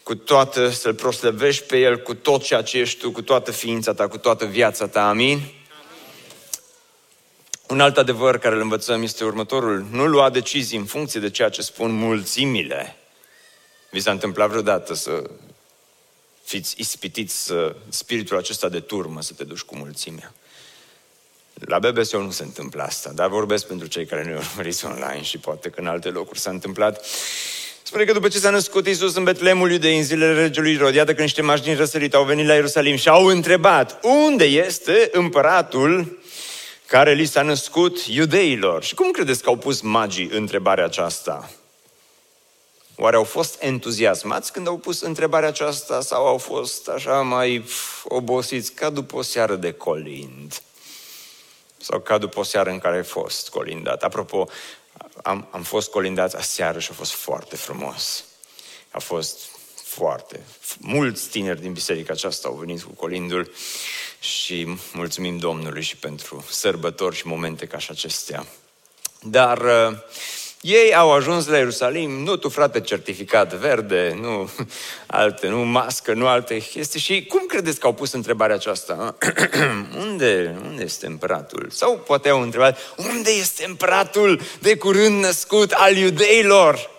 cu 0.04 0.16
toată, 0.16 0.70
să-L 0.70 0.94
proslăvești 0.94 1.64
pe 1.64 1.78
El 1.78 2.02
cu 2.02 2.14
tot 2.14 2.44
ceea 2.44 2.62
ce 2.62 2.78
ești 2.78 3.00
tu, 3.00 3.12
cu 3.12 3.22
toată 3.22 3.52
ființa 3.52 3.94
ta, 3.94 4.08
cu 4.08 4.18
toată 4.18 4.46
viața 4.46 4.88
ta. 4.88 5.08
Amin? 5.08 5.42
Un 7.68 7.80
alt 7.80 7.98
adevăr 7.98 8.38
care 8.38 8.56
îl 8.56 8.62
învățăm 8.62 9.04
este 9.04 9.24
următorul. 9.24 9.86
Nu 9.92 10.08
lua 10.08 10.30
decizii 10.30 10.78
în 10.78 10.86
funcție 10.86 11.20
de 11.20 11.30
ceea 11.30 11.50
ce 11.50 11.62
spun 11.62 11.92
mulțimile. 11.92 12.96
Vi 13.92 14.00
s-a 14.00 14.12
întâmplat 14.12 14.50
vreodată 14.50 14.94
să 14.94 15.30
fiți 16.44 16.76
ispitiți 16.78 17.46
să, 17.46 17.76
spiritul 17.90 18.38
acesta 18.38 18.70
de 18.70 18.80
turmă, 18.80 19.22
să 19.22 19.34
te 19.34 19.44
duci 19.44 19.62
cu 19.62 19.76
mulțimea. 19.76 20.34
La 21.60 21.80
BBSO 21.80 22.22
nu 22.22 22.32
se 22.32 22.44
întâmplă 22.44 22.84
asta, 22.84 23.12
dar 23.16 23.28
vorbesc 23.30 23.68
pentru 23.68 23.88
cei 23.88 24.06
care 24.06 24.24
nu 24.24 24.38
urmăriți 24.38 24.86
online 24.86 25.22
și 25.22 25.38
poate 25.38 25.70
că 25.70 25.80
în 25.80 25.88
alte 25.88 26.10
locuri 26.10 26.40
s-a 26.40 26.50
întâmplat. 26.50 27.06
Spune 27.84 28.04
că 28.04 28.14
după 28.14 28.28
ce 28.28 28.38
s-a 28.38 28.50
născut 28.50 28.88
Iisus 28.88 29.16
în 29.16 29.24
Betlemul 29.24 29.72
Iudei, 29.72 29.98
în 29.98 30.04
zilele 30.04 30.42
regelui 30.42 30.74
Irod, 30.74 30.94
iată 30.94 31.14
că 31.14 31.22
niște 31.22 31.42
mași 31.42 31.64
din 31.64 31.76
răsărit 31.76 32.14
au 32.14 32.24
venit 32.24 32.46
la 32.48 32.54
Ierusalim 32.54 32.96
și 32.96 33.10
au 33.10 33.26
întrebat, 33.26 34.00
unde 34.04 34.44
este 34.44 35.10
împăratul 35.12 36.20
care 36.88 37.14
li 37.14 37.26
s-a 37.26 37.42
născut 37.42 38.00
iudeilor? 38.08 38.84
Și 38.84 38.96
cum 38.96 39.12
credeți 39.12 39.44
că 39.44 39.50
au 39.50 39.58
pus 39.58 39.82
magii 39.82 40.30
întrebarea 40.34 40.86
aceasta? 40.86 41.50
Oare 42.96 43.16
au 43.16 43.24
fost 43.24 43.56
entuziasmați 43.60 44.52
când 44.52 44.68
au 44.68 44.78
pus 44.78 45.02
întrebarea 45.02 45.50
aceasta 45.50 46.02
sau 46.02 46.26
au 46.26 46.38
fost 46.38 46.88
așa 46.88 47.22
mai 47.22 47.66
obosiți 48.04 48.72
ca 48.72 48.90
după 48.90 49.16
o 49.16 49.22
seară 49.22 49.56
de 49.56 49.72
colind? 49.72 50.62
Sau 51.86 52.00
ca 52.00 52.18
după 52.18 52.40
o 52.40 52.44
seară 52.44 52.70
în 52.70 52.80
care 52.80 52.96
ai 52.96 53.04
fost 53.04 53.50
colindat? 53.50 54.04
Apropo, 54.04 54.48
am, 55.24 55.48
am 55.52 55.64
fost 55.64 55.90
colindați 55.90 56.36
aseară 56.36 56.80
și 56.80 56.92
a 56.92 56.94
fost 56.94 57.12
foarte 57.12 57.56
frumos. 57.56 58.24
A 58.92 59.00
fost 59.00 59.38
foarte. 59.84 60.46
Mulți 60.80 61.30
tineri 61.30 61.62
din 61.62 61.74
biserica 61.74 62.14
aceasta 62.14 62.48
au 62.48 62.54
venit 62.54 62.84
cu 62.84 62.92
colindul 62.92 63.52
și 64.20 64.78
mulțumim 64.94 65.38
Domnului 65.38 65.82
și 65.82 65.98
pentru 65.98 66.46
sărbători 66.50 67.16
și 67.16 67.28
momente 67.28 67.66
ca 67.66 67.78
și 67.78 67.92
acestea. 67.92 68.46
Dar 69.22 69.58
uh, 69.58 69.98
ei 70.66 70.96
au 70.96 71.12
ajuns 71.12 71.48
la 71.48 71.58
Ierusalim, 71.58 72.12
nu 72.12 72.36
tu 72.36 72.50
frate 72.50 72.82
certificat 72.82 73.54
verde, 73.54 74.18
nu 74.22 74.50
alte, 75.06 75.48
nu 75.48 75.58
mască, 75.58 76.14
nu 76.14 76.28
alte 76.28 76.58
chestii. 76.58 77.00
Și 77.00 77.26
cum 77.26 77.46
credeți 77.46 77.80
că 77.80 77.86
au 77.86 77.94
pus 77.94 78.12
întrebarea 78.12 78.56
aceasta? 78.56 79.18
unde, 80.06 80.56
unde 80.64 80.84
este 80.84 81.06
împăratul? 81.06 81.68
Sau 81.72 81.98
poate 81.98 82.30
au 82.30 82.42
întrebat, 82.42 82.78
unde 82.98 83.32
este 83.32 83.66
împăratul 83.66 84.42
de 84.60 84.78
curând 84.78 85.24
născut 85.24 85.72
al 85.72 85.96
iudeilor? 85.96 86.90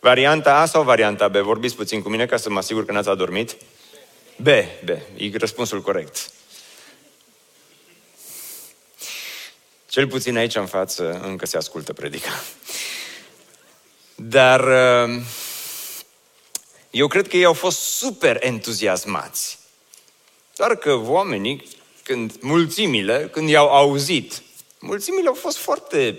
Varianta 0.00 0.54
A 0.54 0.66
sau 0.66 0.82
varianta 0.82 1.28
B? 1.28 1.36
Vorbiți 1.36 1.76
puțin 1.76 2.02
cu 2.02 2.08
mine 2.08 2.26
ca 2.26 2.36
să 2.36 2.50
mă 2.50 2.58
asigur 2.58 2.84
că 2.84 2.92
n-ați 2.92 3.08
adormit. 3.08 3.56
B, 4.36 4.48
B, 4.84 4.88
e 5.16 5.30
răspunsul 5.38 5.80
corect. 5.80 6.30
Cel 9.98 10.06
puțin 10.06 10.36
aici 10.36 10.54
în 10.54 10.66
față 10.66 11.20
încă 11.22 11.46
se 11.46 11.56
ascultă 11.56 11.92
predica. 11.92 12.42
Dar 14.14 14.60
uh, 14.60 15.22
eu 16.90 17.06
cred 17.06 17.28
că 17.28 17.36
ei 17.36 17.44
au 17.44 17.52
fost 17.52 17.80
super 17.80 18.36
entuziasmați. 18.40 19.58
Doar 20.56 20.76
că 20.76 20.94
oamenii, 20.94 21.68
când 22.02 22.32
mulțimile, 22.40 23.28
când 23.32 23.48
i-au 23.48 23.68
auzit, 23.68 24.42
mulțimile 24.78 25.28
au 25.28 25.34
fost 25.34 25.56
foarte 25.56 26.18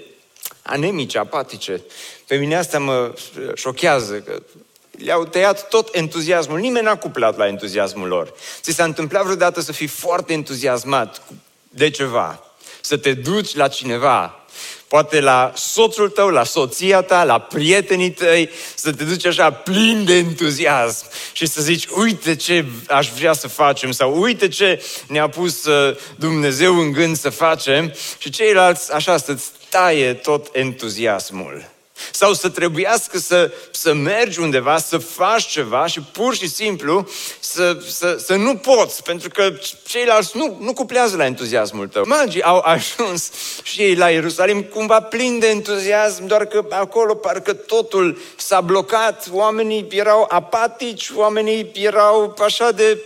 anemice, 0.61 1.17
apatice. 1.17 1.81
Pe 2.27 2.35
mine 2.35 2.55
asta 2.55 2.79
mă 2.79 3.13
șochează, 3.55 4.19
că 4.19 4.43
le-au 4.91 5.25
tăiat 5.25 5.67
tot 5.67 5.95
entuziasmul. 5.95 6.59
Nimeni 6.59 6.85
n-a 6.85 6.97
cuplat 6.97 7.37
la 7.37 7.47
entuziasmul 7.47 8.07
lor. 8.07 8.33
Ți 8.61 8.71
s-a 8.71 8.83
întâmplat 8.83 9.23
vreodată 9.23 9.61
să 9.61 9.71
fii 9.71 9.87
foarte 9.87 10.33
entuziasmat 10.33 11.21
de 11.69 11.89
ceva, 11.89 12.48
să 12.81 12.97
te 12.97 13.13
duci 13.13 13.55
la 13.55 13.67
cineva, 13.67 14.39
poate 14.87 15.19
la 15.19 15.51
soțul 15.55 16.09
tău, 16.09 16.29
la 16.29 16.43
soția 16.43 17.01
ta, 17.01 17.23
la 17.23 17.39
prietenii 17.39 18.11
tăi, 18.11 18.49
să 18.75 18.91
te 18.91 19.03
duci 19.03 19.25
așa 19.25 19.51
plin 19.51 20.05
de 20.05 20.13
entuziasm 20.13 21.05
și 21.31 21.45
să 21.45 21.61
zici, 21.61 21.85
uite 21.85 22.35
ce 22.35 22.65
aș 22.87 23.09
vrea 23.09 23.33
să 23.33 23.47
facem 23.47 23.91
sau 23.91 24.21
uite 24.21 24.47
ce 24.47 24.83
ne-a 25.07 25.29
pus 25.29 25.65
uh, 25.65 25.97
Dumnezeu 26.15 26.79
în 26.79 26.91
gând 26.91 27.17
să 27.17 27.29
facem 27.29 27.93
și 28.17 28.29
ceilalți 28.29 28.93
așa 28.93 29.17
să-ți 29.17 29.49
taie 29.69 30.13
tot 30.13 30.47
entuziasmul. 30.51 31.77
Sau 32.11 32.33
să 32.33 32.49
trebuiască 32.49 33.17
să, 33.17 33.51
să 33.71 33.93
mergi 33.93 34.39
undeva, 34.39 34.77
să 34.77 34.97
faci 34.97 35.45
ceva 35.45 35.87
și 35.87 36.01
pur 36.01 36.35
și 36.35 36.49
simplu 36.49 37.07
să, 37.39 37.77
să, 37.87 38.21
să 38.25 38.35
nu 38.35 38.55
poți, 38.55 39.03
pentru 39.03 39.29
că 39.29 39.53
ceilalți 39.87 40.37
nu, 40.37 40.57
nu 40.59 40.73
cuplează 40.73 41.15
la 41.15 41.25
entuziasmul 41.25 41.87
tău. 41.87 42.03
Magii 42.07 42.43
au 42.43 42.59
ajuns 42.59 43.31
și 43.63 43.81
ei 43.81 43.95
la 43.95 44.09
Ierusalim 44.09 44.63
cumva 44.63 45.01
plin 45.01 45.39
de 45.39 45.47
entuziasm, 45.47 46.25
doar 46.25 46.45
că 46.45 46.65
acolo 46.69 47.15
parcă 47.15 47.53
totul 47.53 48.17
s-a 48.35 48.61
blocat, 48.61 49.27
oamenii 49.31 49.87
erau 49.89 50.25
apatici, 50.29 51.09
oamenii 51.15 51.71
erau 51.73 52.35
așa 52.39 52.71
de... 52.71 53.01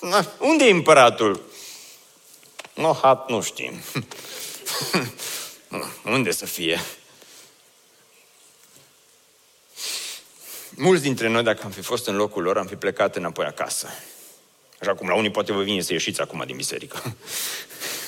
Unde 0.38 0.64
e 0.64 0.70
împăratul? 0.70 1.40
No, 2.74 2.92
hat, 2.92 3.28
nu 3.28 3.42
știm. 3.42 3.72
Unde 6.14 6.30
să 6.30 6.46
fie? 6.46 6.80
Mulți 10.76 11.02
dintre 11.02 11.28
noi, 11.28 11.42
dacă 11.42 11.60
am 11.64 11.70
fi 11.70 11.80
fost 11.80 12.06
în 12.06 12.16
locul 12.16 12.42
lor, 12.42 12.58
am 12.58 12.66
fi 12.66 12.74
plecat 12.74 13.16
înapoi 13.16 13.44
acasă. 13.46 13.88
Așa 14.80 14.94
cum 14.94 15.08
la 15.08 15.14
unii 15.14 15.30
poate 15.30 15.52
vă 15.52 15.62
vine 15.62 15.80
să 15.80 15.92
ieșiți 15.92 16.20
acum 16.20 16.42
din 16.46 16.56
biserică. 16.56 17.02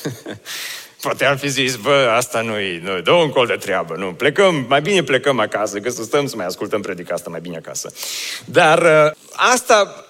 poate 1.02 1.24
ar 1.24 1.38
fi 1.38 1.48
zis, 1.48 1.76
bă, 1.76 2.12
asta 2.16 2.40
nu-i, 2.40 2.78
nu, 2.78 3.00
dă 3.00 3.12
un 3.12 3.30
col 3.30 3.46
de 3.46 3.56
treabă, 3.56 3.94
nu, 3.94 4.12
plecăm, 4.14 4.64
mai 4.68 4.80
bine 4.80 5.02
plecăm 5.02 5.38
acasă, 5.38 5.80
că 5.80 5.90
să 5.90 6.02
stăm 6.02 6.26
să 6.26 6.36
mai 6.36 6.46
ascultăm 6.46 6.80
predica 6.80 7.14
asta 7.14 7.30
mai 7.30 7.40
bine 7.40 7.56
acasă. 7.56 7.92
Dar 8.44 8.82
uh, 8.82 9.12
asta, 9.32 10.06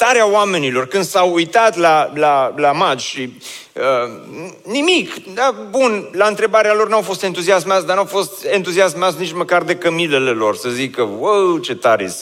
starea 0.00 0.26
oamenilor 0.26 0.86
când 0.86 1.04
s-au 1.04 1.32
uitat 1.32 1.76
la, 1.76 2.12
la, 2.14 2.54
la 2.56 2.72
magi 2.72 3.04
și 3.04 3.32
uh, 3.72 3.82
nimic, 4.62 5.34
da, 5.34 5.54
bun, 5.70 6.08
la 6.12 6.26
întrebarea 6.26 6.74
lor 6.74 6.88
n-au 6.88 7.00
fost 7.02 7.22
entuziasmați, 7.22 7.86
dar 7.86 7.96
n-au 7.96 8.04
fost 8.04 8.44
entuziasmați 8.44 9.18
nici 9.18 9.32
măcar 9.32 9.62
de 9.62 9.76
cămilele 9.76 10.30
lor, 10.30 10.56
să 10.56 10.68
zică, 10.68 11.02
wow, 11.02 11.58
ce 11.58 11.74
tare 11.74 12.14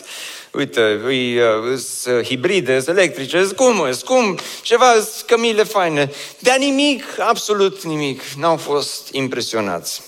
uite, 0.52 1.00
îi, 1.04 1.38
uh, 1.38 2.24
hibride, 2.24 2.84
electrice, 2.86 3.48
cum, 3.56 3.90
cum, 4.04 4.38
ceva, 4.62 4.94
cămile 5.26 5.62
faine. 5.62 6.10
Dar 6.38 6.56
nimic, 6.56 7.04
absolut 7.18 7.82
nimic. 7.82 8.22
N-au 8.36 8.56
fost 8.56 9.08
impresionați 9.12 10.02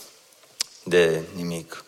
de 0.83 1.20
nimic. 1.37 1.85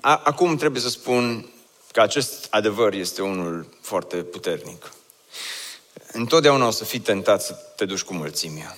Acum 0.00 0.56
trebuie 0.56 0.82
să 0.82 0.88
spun 0.88 1.46
că 1.92 2.00
acest 2.00 2.46
adevăr 2.50 2.92
este 2.92 3.22
unul 3.22 3.66
foarte 3.80 4.16
puternic. 4.16 4.92
Întotdeauna 6.12 6.66
o 6.66 6.70
să 6.70 6.84
fii 6.84 6.98
tentat 6.98 7.42
să 7.42 7.52
te 7.76 7.84
duci 7.84 8.02
cu 8.02 8.14
mulțimea. 8.14 8.76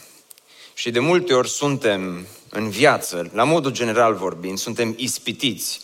Și 0.75 0.91
de 0.91 0.99
multe 0.99 1.35
ori 1.35 1.49
suntem 1.49 2.27
în 2.51 2.71
viață, 2.71 3.31
la 3.33 3.45
modul 3.45 3.71
general 3.71 4.15
vorbind, 4.15 4.59
suntem 4.59 4.95
ispitiți 4.97 5.81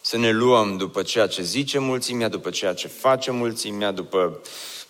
să 0.00 0.16
ne 0.16 0.30
luăm 0.30 0.76
după 0.76 1.02
ceea 1.02 1.26
ce 1.26 1.42
zice 1.42 1.78
mulțimea, 1.78 2.28
după 2.28 2.50
ceea 2.50 2.74
ce 2.74 2.88
face 2.88 3.30
mulțimea, 3.30 3.90
după 3.90 4.40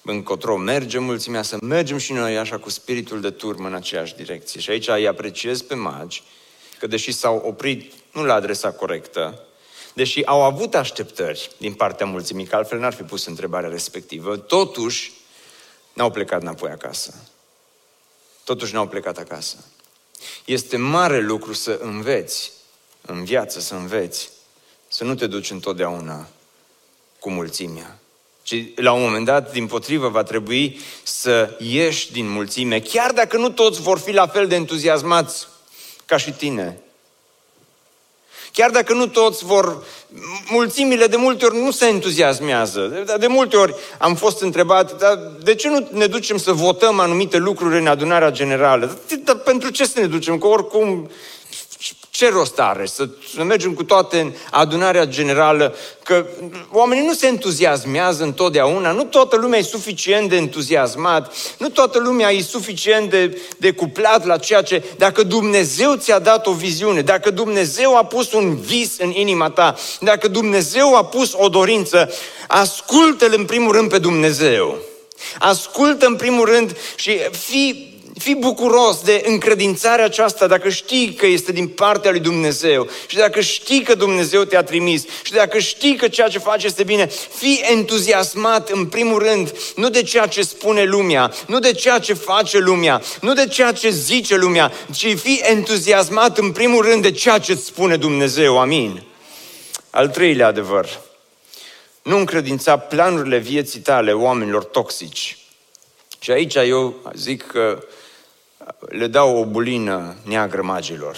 încotro 0.03 0.57
merge 0.57 0.98
mulțimea, 0.98 1.42
să 1.42 1.57
mergem 1.62 1.98
și 1.98 2.12
noi 2.12 2.38
așa 2.38 2.59
cu 2.59 2.70
spiritul 2.70 3.20
de 3.20 3.31
turmă 3.31 3.66
în 3.66 3.74
aceeași 3.74 4.14
direcție. 4.14 4.61
Și 4.61 4.70
aici 4.70 4.88
îi 4.88 5.07
apreciez 5.07 5.62
pe 5.62 5.74
magi, 5.74 6.22
că 6.79 6.87
deși 6.87 7.12
s-au 7.12 7.42
oprit 7.46 7.92
nu 8.12 8.24
la 8.24 8.35
adresa 8.35 8.70
corectă, 8.70 9.44
deși 10.00 10.24
au 10.24 10.42
avut 10.42 10.74
așteptări 10.74 11.50
din 11.56 11.74
partea 11.74 12.06
mulțimii, 12.06 12.46
că 12.46 12.56
altfel 12.56 12.78
n-ar 12.78 12.92
fi 12.92 13.02
pus 13.02 13.26
întrebarea 13.26 13.68
respectivă, 13.68 14.36
totuși 14.36 15.12
n-au 15.92 16.10
plecat 16.10 16.40
înapoi 16.40 16.70
acasă. 16.70 17.14
Totuși 18.44 18.74
n-au 18.74 18.86
plecat 18.86 19.18
acasă. 19.18 19.56
Este 20.44 20.76
mare 20.76 21.20
lucru 21.20 21.52
să 21.52 21.78
înveți 21.82 22.52
în 23.00 23.24
viață, 23.24 23.60
să 23.60 23.74
înveți, 23.74 24.30
să 24.88 25.04
nu 25.04 25.14
te 25.14 25.26
duci 25.26 25.50
întotdeauna 25.50 26.28
cu 27.18 27.30
mulțimea. 27.30 27.98
Ci 28.42 28.64
la 28.74 28.92
un 28.92 29.02
moment 29.02 29.24
dat, 29.24 29.52
din 29.52 29.66
potrivă, 29.66 30.08
va 30.08 30.22
trebui 30.22 30.80
să 31.02 31.56
ieși 31.58 32.12
din 32.12 32.28
mulțime, 32.28 32.80
chiar 32.80 33.12
dacă 33.12 33.36
nu 33.36 33.50
toți 33.50 33.80
vor 33.80 33.98
fi 33.98 34.12
la 34.12 34.26
fel 34.26 34.46
de 34.46 34.54
entuziasmați 34.54 35.46
ca 36.04 36.16
și 36.16 36.32
tine. 36.32 36.80
Chiar 38.52 38.70
dacă 38.70 38.92
nu 38.92 39.06
toți 39.06 39.44
vor, 39.44 39.84
mulțimile 40.50 41.06
de 41.06 41.16
multe 41.16 41.44
ori 41.44 41.56
nu 41.56 41.70
se 41.70 41.86
entuziasmează. 41.86 43.04
De 43.18 43.26
multe 43.26 43.56
ori 43.56 43.74
am 43.98 44.14
fost 44.14 44.42
întrebat, 44.42 44.98
dar 44.98 45.18
de 45.42 45.54
ce 45.54 45.68
nu 45.68 45.88
ne 45.92 46.06
ducem 46.06 46.36
să 46.36 46.52
votăm 46.52 46.98
anumite 46.98 47.36
lucruri 47.36 47.78
în 47.78 47.86
adunarea 47.86 48.30
generală? 48.30 48.98
Dar 49.24 49.36
pentru 49.36 49.70
ce 49.70 49.84
să 49.84 50.00
ne 50.00 50.06
ducem? 50.06 50.38
Că 50.38 50.46
oricum 50.46 51.10
ce 52.20 52.28
rost 52.28 52.59
are 52.59 52.87
să, 52.87 53.09
să 53.35 53.44
mergem 53.44 53.72
cu 53.72 53.85
toate 53.85 54.20
în 54.20 54.33
adunarea 54.50 55.04
generală? 55.04 55.74
Că 56.04 56.26
oamenii 56.72 57.06
nu 57.06 57.12
se 57.12 57.26
entuziasmează 57.26 58.22
întotdeauna, 58.22 58.92
nu 58.92 59.04
toată 59.04 59.37
lumea 59.37 59.59
e 59.59 59.62
suficient 59.62 60.28
de 60.28 60.37
entuziasmat, 60.37 61.33
nu 61.59 61.68
toată 61.68 61.98
lumea 61.98 62.30
e 62.30 62.42
suficient 62.42 63.11
de, 63.11 63.40
de 63.56 63.70
cuplat 63.70 64.26
la 64.26 64.37
ceea 64.37 64.62
ce... 64.62 64.85
Dacă 64.96 65.22
Dumnezeu 65.22 65.94
ți-a 65.94 66.18
dat 66.18 66.46
o 66.46 66.52
viziune, 66.52 67.00
dacă 67.00 67.30
Dumnezeu 67.30 67.96
a 67.96 68.04
pus 68.04 68.33
un 68.33 68.56
vis 68.56 68.98
în 68.98 69.11
inima 69.11 69.50
ta, 69.50 69.74
dacă 70.00 70.28
Dumnezeu 70.28 70.96
a 70.96 71.04
pus 71.04 71.33
o 71.37 71.48
dorință, 71.48 72.12
ascultă-L 72.48 73.35
în 73.37 73.44
primul 73.44 73.72
rând 73.72 73.90
pe 73.90 73.98
Dumnezeu. 73.98 74.78
Ascultă 75.38 76.06
în 76.06 76.16
primul 76.16 76.44
rând 76.44 76.76
și 76.96 77.18
fii 77.30 77.89
Fii 78.20 78.35
bucuros 78.35 79.02
de 79.02 79.22
încredințarea 79.26 80.04
aceasta 80.04 80.46
dacă 80.46 80.68
știi 80.68 81.14
că 81.14 81.26
este 81.26 81.52
din 81.52 81.68
partea 81.68 82.11
lui 82.11 82.20
Dumnezeu 82.20 82.88
și 83.06 83.16
dacă 83.16 83.40
știi 83.40 83.83
că 83.83 83.94
Dumnezeu 83.94 84.44
te-a 84.44 84.62
trimis 84.62 85.04
și 85.22 85.33
dacă 85.33 85.59
știi 85.59 85.96
că 85.96 86.09
ceea 86.09 86.28
ce 86.28 86.38
faci 86.38 86.64
este 86.64 86.85
bine, 86.85 87.06
fii 87.35 87.61
entuziasmat 87.70 88.68
în 88.68 88.87
primul 88.87 89.18
rând, 89.18 89.52
nu 89.76 89.88
de 89.90 90.02
ceea 90.02 90.26
ce 90.26 90.42
spune 90.42 90.85
lumea, 90.85 91.33
nu 91.46 91.59
de 91.59 91.72
ceea 91.72 91.98
ce 91.98 92.14
face 92.14 92.59
lumea, 92.59 93.02
nu 93.20 93.33
de 93.33 93.46
ceea 93.46 93.72
ce 93.72 93.90
zice 93.90 94.37
lumea, 94.37 94.72
ci 94.92 95.18
fii 95.18 95.40
entuziasmat 95.44 96.38
în 96.38 96.52
primul 96.52 96.83
rând 96.83 97.02
de 97.02 97.11
ceea 97.11 97.38
ce 97.38 97.52
îți 97.52 97.64
spune 97.64 97.96
Dumnezeu. 97.96 98.59
Amin. 98.59 99.02
Al 99.90 100.09
treilea 100.09 100.46
adevăr. 100.46 101.00
Nu 102.02 102.16
încredința 102.16 102.76
planurile 102.76 103.38
vieții 103.38 103.80
tale 103.80 104.12
oamenilor 104.12 104.64
toxici. 104.64 105.38
Și 106.18 106.30
aici 106.30 106.54
eu 106.54 106.94
zic 107.14 107.46
că 107.46 107.85
le 108.88 109.07
dau 109.07 109.37
o 109.37 109.45
bulină 109.45 110.14
neagră 110.23 110.62
magilor. 110.62 111.16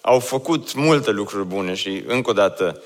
Au 0.00 0.18
făcut 0.18 0.74
multe 0.74 1.10
lucruri 1.10 1.46
bune 1.46 1.74
și, 1.74 2.04
încă 2.06 2.30
o 2.30 2.32
dată, 2.32 2.82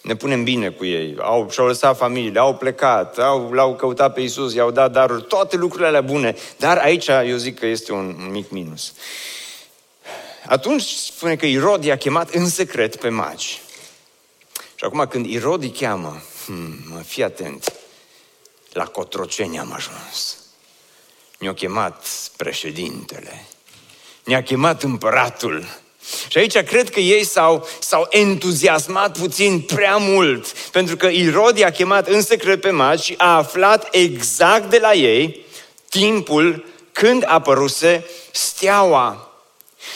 ne 0.00 0.16
punem 0.16 0.44
bine 0.44 0.70
cu 0.70 0.84
ei, 0.84 1.16
au, 1.20 1.50
și-au 1.50 1.66
lăsat 1.66 1.96
familiile, 1.96 2.38
au 2.38 2.56
plecat, 2.56 3.18
au, 3.18 3.52
l-au 3.52 3.76
căutat 3.76 4.12
pe 4.12 4.20
Isus, 4.20 4.54
i-au 4.54 4.70
dat 4.70 4.92
daruri, 4.92 5.22
toate 5.22 5.56
lucrurile 5.56 5.88
alea 5.88 6.00
bune. 6.00 6.36
Dar 6.56 6.76
aici 6.76 7.08
eu 7.08 7.36
zic 7.36 7.58
că 7.58 7.66
este 7.66 7.92
un, 7.92 8.16
un 8.18 8.30
mic 8.30 8.50
minus. 8.50 8.92
Atunci 10.46 10.82
spune 10.82 11.36
că 11.36 11.46
Irod 11.46 11.84
i-a 11.84 11.96
chemat 11.96 12.30
în 12.30 12.48
secret 12.48 12.96
pe 12.96 13.08
magi. 13.08 13.60
Și 14.74 14.84
acum 14.84 15.06
când 15.06 15.26
Irod 15.26 15.62
îi 15.62 15.70
cheamă, 15.70 16.22
hmm, 16.44 16.74
mă, 16.90 17.00
fii 17.00 17.22
atent, 17.22 17.72
la 18.72 18.84
Cotroceni 18.84 19.58
am 19.58 19.72
ajuns. 19.72 20.47
Ne-a 21.38 21.54
chemat 21.54 22.06
președintele, 22.36 23.46
ne-a 24.24 24.42
chemat 24.42 24.82
împăratul, 24.82 25.64
și 26.28 26.38
aici 26.38 26.58
cred 26.58 26.90
că 26.90 27.00
ei 27.00 27.24
s-au, 27.24 27.68
s-au 27.78 28.06
entuziasmat 28.10 29.18
puțin 29.18 29.60
prea 29.60 29.96
mult, 29.96 30.52
pentru 30.52 30.96
că 30.96 31.06
Irod 31.06 31.58
i-a 31.58 31.70
chemat 31.70 32.08
în 32.08 32.22
secret 32.22 32.60
pe 32.60 32.70
magi 32.70 33.04
și 33.04 33.14
a 33.16 33.36
aflat 33.36 33.88
exact 33.90 34.70
de 34.70 34.78
la 34.78 34.94
ei 34.94 35.44
timpul 35.88 36.64
când 36.92 37.24
apăruse 37.26 38.06
steaua. 38.30 39.32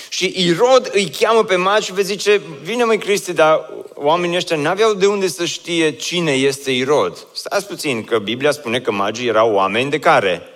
Și 0.09 0.33
Irod 0.37 0.90
îi 0.92 1.11
cheamă 1.18 1.44
pe 1.44 1.57
magi 1.57 1.85
și 1.85 1.92
vă 1.92 2.02
zice, 2.02 2.40
vine 2.62 2.85
mai 2.85 2.98
Cristi, 2.98 3.33
dar 3.33 3.70
oamenii 3.94 4.37
ăștia 4.37 4.57
n-aveau 4.57 4.94
de 4.94 5.07
unde 5.07 5.28
să 5.28 5.44
știe 5.44 5.92
cine 5.92 6.33
este 6.33 6.70
Irod. 6.70 7.26
Stați 7.33 7.66
puțin, 7.66 8.05
că 8.05 8.18
Biblia 8.18 8.50
spune 8.50 8.81
că 8.81 8.92
magii 8.92 9.28
erau 9.28 9.52
oameni 9.55 9.90
de 9.90 9.98
care? 9.98 10.51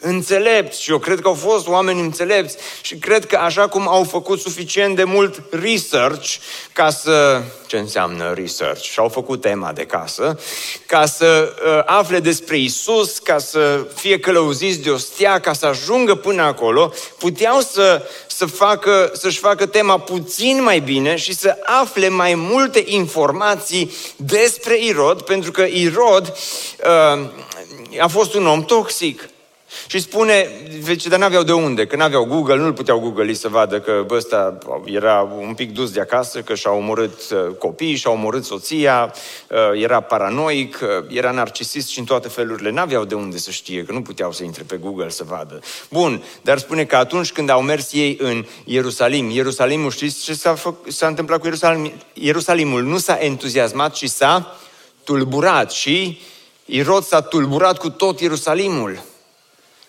Înțelepți 0.00 0.82
și 0.82 0.90
eu 0.90 0.98
cred 0.98 1.20
că 1.20 1.28
au 1.28 1.34
fost 1.34 1.66
oameni 1.66 2.00
înțelepți 2.00 2.56
și 2.80 2.96
cred 2.96 3.26
că 3.26 3.36
așa 3.36 3.68
cum 3.68 3.88
au 3.88 4.04
făcut 4.04 4.40
suficient 4.40 4.96
de 4.96 5.04
mult 5.04 5.42
research 5.50 6.34
ca 6.72 6.90
să... 6.90 7.42
Ce 7.66 7.78
înseamnă 7.78 8.32
research? 8.34 8.82
Și 8.82 8.98
au 8.98 9.08
făcut 9.08 9.40
tema 9.40 9.72
de 9.72 9.84
casă, 9.84 10.38
ca 10.86 11.06
să 11.06 11.54
uh, 11.66 11.82
afle 11.84 12.20
despre 12.20 12.58
Isus, 12.58 13.18
ca 13.18 13.38
să 13.38 13.86
fie 13.94 14.18
călăuziți 14.18 14.80
de 14.80 14.90
o 14.90 14.96
stea, 14.96 15.40
ca 15.40 15.52
să 15.52 15.66
ajungă 15.66 16.14
până 16.14 16.42
acolo, 16.42 16.92
puteau 17.18 17.60
să, 17.60 18.02
să 18.26 18.46
facă, 18.46 19.10
să-și 19.14 19.38
facă 19.38 19.66
tema 19.66 19.98
puțin 19.98 20.62
mai 20.62 20.80
bine 20.80 21.16
și 21.16 21.34
să 21.34 21.56
afle 21.64 22.08
mai 22.08 22.34
multe 22.34 22.82
informații 22.86 23.92
despre 24.16 24.78
Irod, 24.84 25.22
pentru 25.22 25.50
că 25.50 25.62
Irod 25.62 26.36
uh, 26.84 28.00
a 28.00 28.06
fost 28.06 28.34
un 28.34 28.46
om 28.46 28.64
toxic. 28.64 29.28
Și 29.86 30.00
spune, 30.00 30.50
deci, 30.84 31.06
dar 31.06 31.18
n-aveau 31.18 31.42
de 31.42 31.52
unde, 31.52 31.86
că 31.86 31.96
n-aveau 31.96 32.24
Google, 32.24 32.56
nu-l 32.56 32.72
puteau 32.72 32.98
Google 32.98 33.32
să 33.32 33.48
vadă 33.48 33.80
că 33.80 34.04
bă, 34.06 34.14
ăsta 34.16 34.58
era 34.84 35.32
un 35.40 35.54
pic 35.54 35.74
dus 35.74 35.90
de 35.90 36.00
acasă, 36.00 36.40
că 36.40 36.54
și-a 36.54 36.70
omorât 36.70 37.20
uh, 37.30 37.54
copiii, 37.58 37.96
și-a 37.96 38.10
omorât 38.10 38.44
soția, 38.44 39.14
uh, 39.48 39.82
era 39.82 40.00
paranoic, 40.00 40.78
uh, 40.82 41.16
era 41.16 41.30
narcisist 41.30 41.88
și 41.88 41.98
în 41.98 42.04
toate 42.04 42.28
felurile. 42.28 42.70
N-aveau 42.70 43.04
de 43.04 43.14
unde 43.14 43.38
să 43.38 43.50
știe, 43.50 43.84
că 43.84 43.92
nu 43.92 44.02
puteau 44.02 44.32
să 44.32 44.44
intre 44.44 44.62
pe 44.62 44.76
Google 44.76 45.08
să 45.08 45.24
vadă. 45.24 45.60
Bun, 45.90 46.22
dar 46.42 46.58
spune 46.58 46.84
că 46.84 46.96
atunci 46.96 47.32
când 47.32 47.50
au 47.50 47.62
mers 47.62 47.92
ei 47.92 48.16
în 48.20 48.44
Ierusalim, 48.64 49.30
Ierusalimul, 49.30 49.90
știți 49.90 50.22
ce 50.24 50.34
s-a, 50.34 50.54
fă, 50.54 50.74
s-a 50.88 51.06
întâmplat 51.06 51.38
cu 51.38 51.44
Ierusalim? 51.44 51.92
Ierusalimul 52.12 52.82
nu 52.82 52.98
s-a 52.98 53.18
entuziasmat, 53.20 53.92
ci 53.92 54.08
s-a 54.08 54.56
tulburat 55.04 55.70
și 55.70 56.20
Irod 56.64 57.04
s-a 57.04 57.20
tulburat 57.20 57.78
cu 57.78 57.90
tot 57.90 58.20
Ierusalimul. 58.20 59.02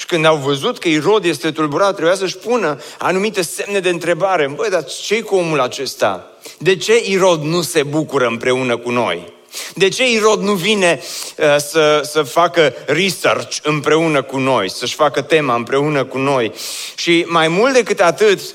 Și 0.10 0.16
când 0.16 0.28
au 0.28 0.38
văzut 0.38 0.78
că 0.78 0.88
Irod 0.88 1.26
este 1.26 1.52
tulburat, 1.52 1.94
trebuia 1.94 2.16
să-și 2.16 2.38
pună 2.38 2.78
anumite 2.98 3.42
semne 3.42 3.80
de 3.80 3.90
întrebare. 3.90 4.48
Băi, 4.56 4.70
dar 4.70 4.84
ce 4.84 5.22
cu 5.22 5.36
omul 5.36 5.60
acesta? 5.60 6.32
De 6.58 6.76
ce 6.76 6.94
Irod 7.06 7.42
nu 7.44 7.62
se 7.62 7.84
bucură 7.84 8.28
împreună 8.28 8.78
cu 8.78 8.90
noi? 8.90 9.34
De 9.74 9.88
ce 9.88 10.12
Irod 10.12 10.42
nu 10.42 10.54
vine 10.54 11.02
uh, 11.38 11.46
să, 11.58 12.02
să 12.04 12.22
facă 12.22 12.74
research 12.86 13.58
împreună 13.64 14.22
cu 14.22 14.38
noi, 14.38 14.70
să-și 14.70 14.96
facă 14.96 15.22
tema 15.22 15.56
împreună 15.56 16.06
cu 16.06 16.18
noi? 16.18 16.54
Și 16.96 17.26
mai 17.28 17.48
mult 17.48 17.74
decât 17.74 18.00
atât, 18.00 18.40
uh, 18.40 18.54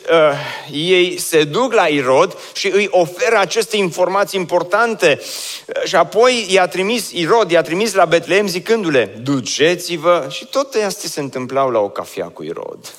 ei 0.72 1.18
se 1.18 1.44
duc 1.44 1.72
la 1.72 1.86
Irod 1.86 2.36
și 2.54 2.70
îi 2.70 2.88
oferă 2.90 3.38
aceste 3.38 3.76
informații 3.76 4.40
importante. 4.40 5.20
Uh, 5.66 5.82
și 5.84 5.96
apoi 5.96 6.46
i-a 6.48 6.66
trimis, 6.66 7.10
Irod 7.10 7.50
i-a 7.50 7.62
trimis 7.62 7.94
la 7.94 8.04
Betlehem 8.04 8.46
zicându-le, 8.46 9.18
duceți-vă. 9.22 10.26
Și 10.30 10.46
tot 10.46 10.74
astea 10.74 11.08
se 11.08 11.20
întâmplau 11.20 11.70
la 11.70 11.78
o 11.78 11.88
cafea 11.88 12.26
cu 12.26 12.42
Irod. 12.42 12.94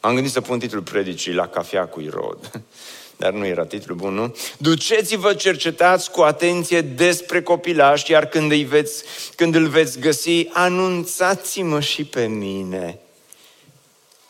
Am 0.00 0.14
gândit 0.14 0.32
să 0.32 0.40
pun 0.40 0.58
titlul 0.58 0.82
predicii 0.82 1.32
la 1.32 1.46
cafea 1.46 1.86
cu 1.86 2.00
Irod 2.00 2.50
dar 3.20 3.32
nu 3.32 3.46
era 3.46 3.64
titlul 3.64 3.96
bun, 3.96 4.14
nu? 4.14 4.36
Duceți-vă, 4.58 5.34
cercetați 5.34 6.10
cu 6.10 6.20
atenție 6.20 6.80
despre 6.80 7.42
copilași, 7.42 8.10
iar 8.10 8.26
când, 8.26 8.50
îi 8.50 8.64
veți, 8.64 9.04
când 9.36 9.54
îl 9.54 9.66
veți 9.66 9.98
găsi, 9.98 10.48
anunțați-mă 10.52 11.80
și 11.80 12.04
pe 12.04 12.26
mine. 12.26 12.98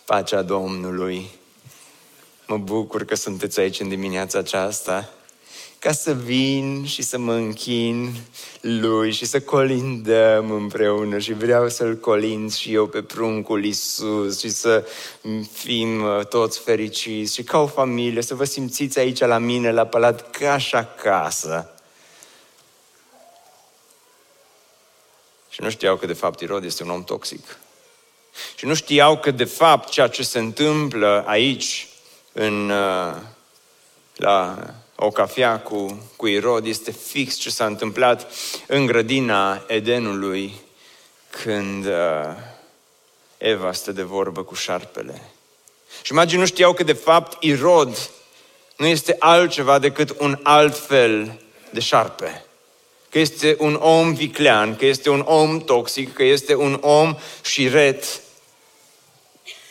Pacea 0.04 0.42
Domnului. 0.42 1.30
Mă 2.46 2.56
bucur 2.56 3.04
că 3.04 3.14
sunteți 3.14 3.60
aici 3.60 3.80
în 3.80 3.88
dimineața 3.88 4.38
aceasta 4.38 5.10
ca 5.80 5.92
să 5.92 6.12
vin 6.12 6.84
și 6.86 7.02
să 7.02 7.18
mă 7.18 7.32
închin 7.32 8.14
lui 8.60 9.12
și 9.12 9.24
să 9.24 9.40
colindăm 9.40 10.50
împreună 10.50 11.18
și 11.18 11.32
vreau 11.32 11.68
să-l 11.68 11.96
colind 11.96 12.54
și 12.54 12.74
eu 12.74 12.86
pe 12.86 13.02
pruncul 13.02 13.64
Isus 13.64 14.40
și 14.40 14.48
să 14.48 14.86
fim 15.52 16.02
uh, 16.02 16.26
toți 16.26 16.58
fericiți 16.58 17.34
și 17.34 17.42
ca 17.42 17.58
o 17.58 17.66
familie 17.66 18.22
să 18.22 18.34
vă 18.34 18.44
simțiți 18.44 18.98
aici 18.98 19.18
la 19.18 19.38
mine 19.38 19.72
la 19.72 19.86
palat 19.86 20.30
ca 20.30 20.58
și 20.58 20.74
acasă. 20.74 21.74
Și 25.48 25.62
nu 25.62 25.70
știau 25.70 25.96
că 25.96 26.06
de 26.06 26.12
fapt 26.12 26.40
Irod 26.40 26.64
este 26.64 26.82
un 26.82 26.90
om 26.90 27.04
toxic. 27.04 27.58
Și 28.56 28.66
nu 28.66 28.74
știau 28.74 29.18
că 29.18 29.30
de 29.30 29.44
fapt 29.44 29.88
ceea 29.88 30.08
ce 30.08 30.22
se 30.22 30.38
întâmplă 30.38 31.24
aici 31.26 31.88
în, 32.32 32.70
uh, 32.70 33.16
la 34.16 34.58
o 35.02 35.10
cafea 35.10 35.58
cu, 35.58 36.08
cu 36.16 36.26
Irod 36.26 36.66
este 36.66 36.90
fix 36.90 37.34
ce 37.34 37.50
s-a 37.50 37.66
întâmplat 37.66 38.32
în 38.66 38.86
grădina 38.86 39.64
Edenului 39.66 40.54
când 41.30 41.86
uh, 41.86 41.92
Eva 43.38 43.72
stă 43.72 43.92
de 43.92 44.02
vorbă 44.02 44.42
cu 44.42 44.54
șarpele. 44.54 45.22
Și 46.02 46.12
magii 46.12 46.38
nu 46.38 46.46
știau 46.46 46.72
că 46.72 46.82
de 46.82 46.92
fapt 46.92 47.42
Irod 47.42 48.10
nu 48.76 48.86
este 48.86 49.16
altceva 49.18 49.78
decât 49.78 50.14
un 50.18 50.38
alt 50.42 50.78
fel 50.78 51.40
de 51.70 51.80
șarpe. 51.80 52.44
Că 53.08 53.18
este 53.18 53.56
un 53.58 53.74
om 53.74 54.14
viclean, 54.14 54.76
că 54.76 54.86
este 54.86 55.10
un 55.10 55.20
om 55.20 55.60
toxic, 55.60 56.14
că 56.14 56.22
este 56.22 56.54
un 56.54 56.78
om 56.80 57.16
șiret. 57.42 58.20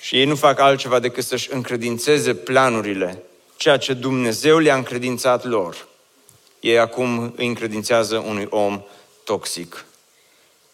Și 0.02 0.20
ei 0.20 0.26
nu 0.26 0.36
fac 0.36 0.60
altceva 0.60 1.00
decât 1.00 1.24
să-și 1.24 1.54
încredințeze 1.54 2.34
planurile 2.34 3.24
ceea 3.60 3.78
ce 3.78 3.94
Dumnezeu 3.94 4.58
le-a 4.58 4.76
încredințat 4.76 5.46
lor, 5.46 5.88
ei 6.60 6.80
acum 6.80 7.34
îi 7.36 7.48
încredințează 7.48 8.18
unui 8.18 8.48
om 8.50 8.84
toxic 9.24 9.86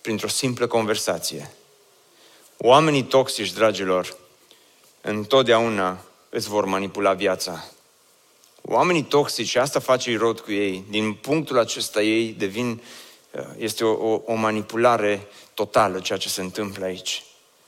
printr-o 0.02 0.28
simplă 0.28 0.68
conversație. 0.68 1.52
Oamenii 2.58 3.04
toxici, 3.04 3.54
dragilor, 3.54 4.18
întotdeauna 5.02 6.06
îți 6.30 6.48
vor 6.48 6.66
manipula 6.66 7.14
viața. 7.14 7.66
Oamenii 8.62 9.04
toxici, 9.04 9.48
și 9.48 9.58
asta 9.58 9.80
face 9.80 10.18
rod 10.18 10.40
cu 10.40 10.52
ei, 10.52 10.86
din 10.90 11.14
punctul 11.14 11.60
acesta 11.60 12.02
ei 12.02 12.28
devin, 12.28 12.82
este 13.58 13.84
o, 13.84 14.12
o, 14.12 14.22
o 14.26 14.34
manipulare 14.34 15.28
totală 15.54 16.00
ceea 16.00 16.18
ce 16.18 16.30
se 16.30 16.42
întâmplă 16.42 16.86
aici. 16.86 17.24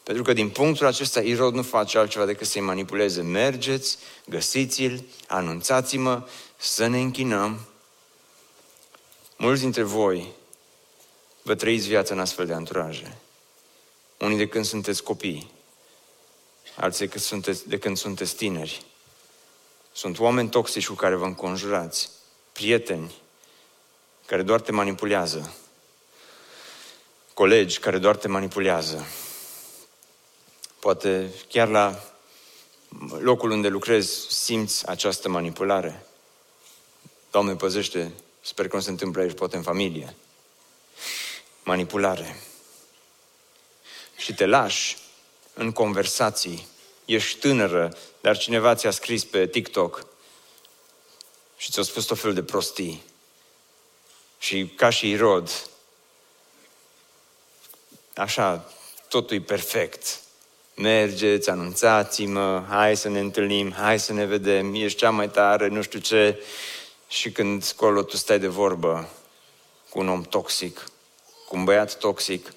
Pentru 0.08 0.26
că 0.26 0.34
din 0.34 0.50
punctul 0.50 0.86
acesta 0.86 1.22
Irod 1.22 1.54
nu 1.54 1.62
face 1.62 1.98
altceva 1.98 2.26
decât 2.26 2.48
să-i 2.48 2.62
manipuleze. 2.62 3.22
Mergeți, 3.22 3.98
găsiți-l, 4.26 5.04
anunțați-mă, 5.28 6.28
să 6.58 6.88
ne 6.88 7.00
închinăm. 7.00 7.60
Mulți 9.38 9.62
dintre 9.62 9.84
voi 9.84 10.28
vă 11.42 11.56
trăiți 11.56 11.88
viața 11.88 12.14
în 12.14 12.20
astfel 12.20 12.46
de 12.46 12.54
anturaje. 12.54 13.18
Unii 14.20 14.38
de 14.38 14.48
când 14.48 14.66
sunteți 14.66 15.04
copii, 15.04 15.52
alții 16.76 17.06
de 17.06 17.12
când 17.12 17.24
sunteți, 17.24 17.68
de 17.68 17.78
când 17.78 17.98
sunteți 17.98 18.36
tineri. 18.36 18.82
Sunt 19.92 20.20
oameni 20.20 20.50
toxici 20.50 20.88
cu 20.88 20.94
care 20.94 21.16
vă 21.16 21.26
înconjurați, 21.26 22.10
prieteni 22.52 23.12
care 24.26 24.42
doar 24.42 24.62
te 24.62 24.72
manipulează, 24.72 25.54
colegi 27.34 27.80
care 27.80 27.98
doar 27.98 28.16
te 28.16 28.28
manipulează, 28.28 29.06
Poate 30.88 31.34
chiar 31.48 31.68
la 31.68 32.04
locul 33.20 33.52
unde 33.52 33.68
lucrezi 33.68 34.28
simți 34.30 34.88
această 34.88 35.30
manipulare. 35.30 36.06
Doamne, 37.32 37.56
păzește, 37.56 38.14
sper 38.42 38.68
că 38.68 38.76
nu 38.76 38.82
se 38.82 38.90
întâmplă 38.90 39.22
aici, 39.22 39.38
poate 39.38 39.56
în 39.56 39.62
familie. 39.62 40.16
Manipulare. 41.64 42.40
Și 44.18 44.34
te 44.34 44.46
lași 44.46 44.98
în 45.54 45.72
conversații. 45.72 46.68
Ești 47.06 47.40
tânără, 47.40 47.98
dar 48.22 48.38
cineva 48.38 48.76
ți-a 48.76 48.92
scris 48.92 49.24
pe 49.24 49.48
TikTok 49.48 50.06
și 51.58 51.72
ți-a 51.72 51.84
spus 51.84 52.06
tot 52.06 52.20
felul 52.20 52.36
de 52.36 52.44
prostii. 52.44 53.04
Și 54.40 54.68
ca 54.76 54.90
și 54.90 55.10
Irod, 55.10 55.70
așa, 58.16 58.72
totul 59.08 59.36
e 59.36 59.42
perfect. 59.42 60.26
Mergeți, 60.80 61.50
anunțați-mă, 61.50 62.64
hai 62.70 62.98
să 62.98 63.10
ne 63.10 63.20
întâlnim, 63.20 63.72
hai 63.72 64.00
să 64.00 64.14
ne 64.14 64.26
vedem, 64.26 64.74
ești 64.74 64.98
cea 64.98 65.10
mai 65.10 65.30
tare, 65.30 65.68
nu 65.68 65.82
știu 65.82 66.00
ce. 66.00 66.44
Și 67.08 67.32
când 67.32 67.64
scolo 67.64 68.02
tu 68.02 68.16
stai 68.16 68.40
de 68.40 68.48
vorbă 68.48 69.10
cu 69.90 70.00
un 70.00 70.10
om 70.10 70.22
toxic, 70.22 70.86
cu 71.48 71.56
un 71.56 71.64
băiat 71.64 71.98
toxic, 71.98 72.54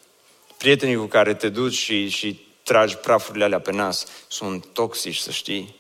prietenii 0.57 0.97
cu 0.97 1.05
care 1.05 1.35
te 1.35 1.49
duci 1.49 1.75
și, 1.75 2.09
și 2.09 2.47
tragi 2.63 2.97
prafurile 2.97 3.45
alea 3.45 3.61
pe 3.61 3.73
nas, 3.73 4.07
sunt 4.29 4.67
toxici, 4.73 5.17
să 5.17 5.31
știi. 5.31 5.77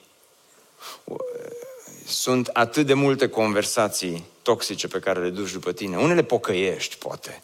Sunt 2.07 2.47
atât 2.47 2.87
de 2.87 2.95
multe 2.95 3.29
conversații 3.29 4.25
toxice 4.43 4.89
pe 4.89 4.99
care 4.99 5.21
le 5.21 5.31
duci 5.31 5.53
după 5.53 5.73
tine. 5.73 5.97
Unele 5.97 6.23
pocăiești, 6.23 6.97
poate. 6.97 7.43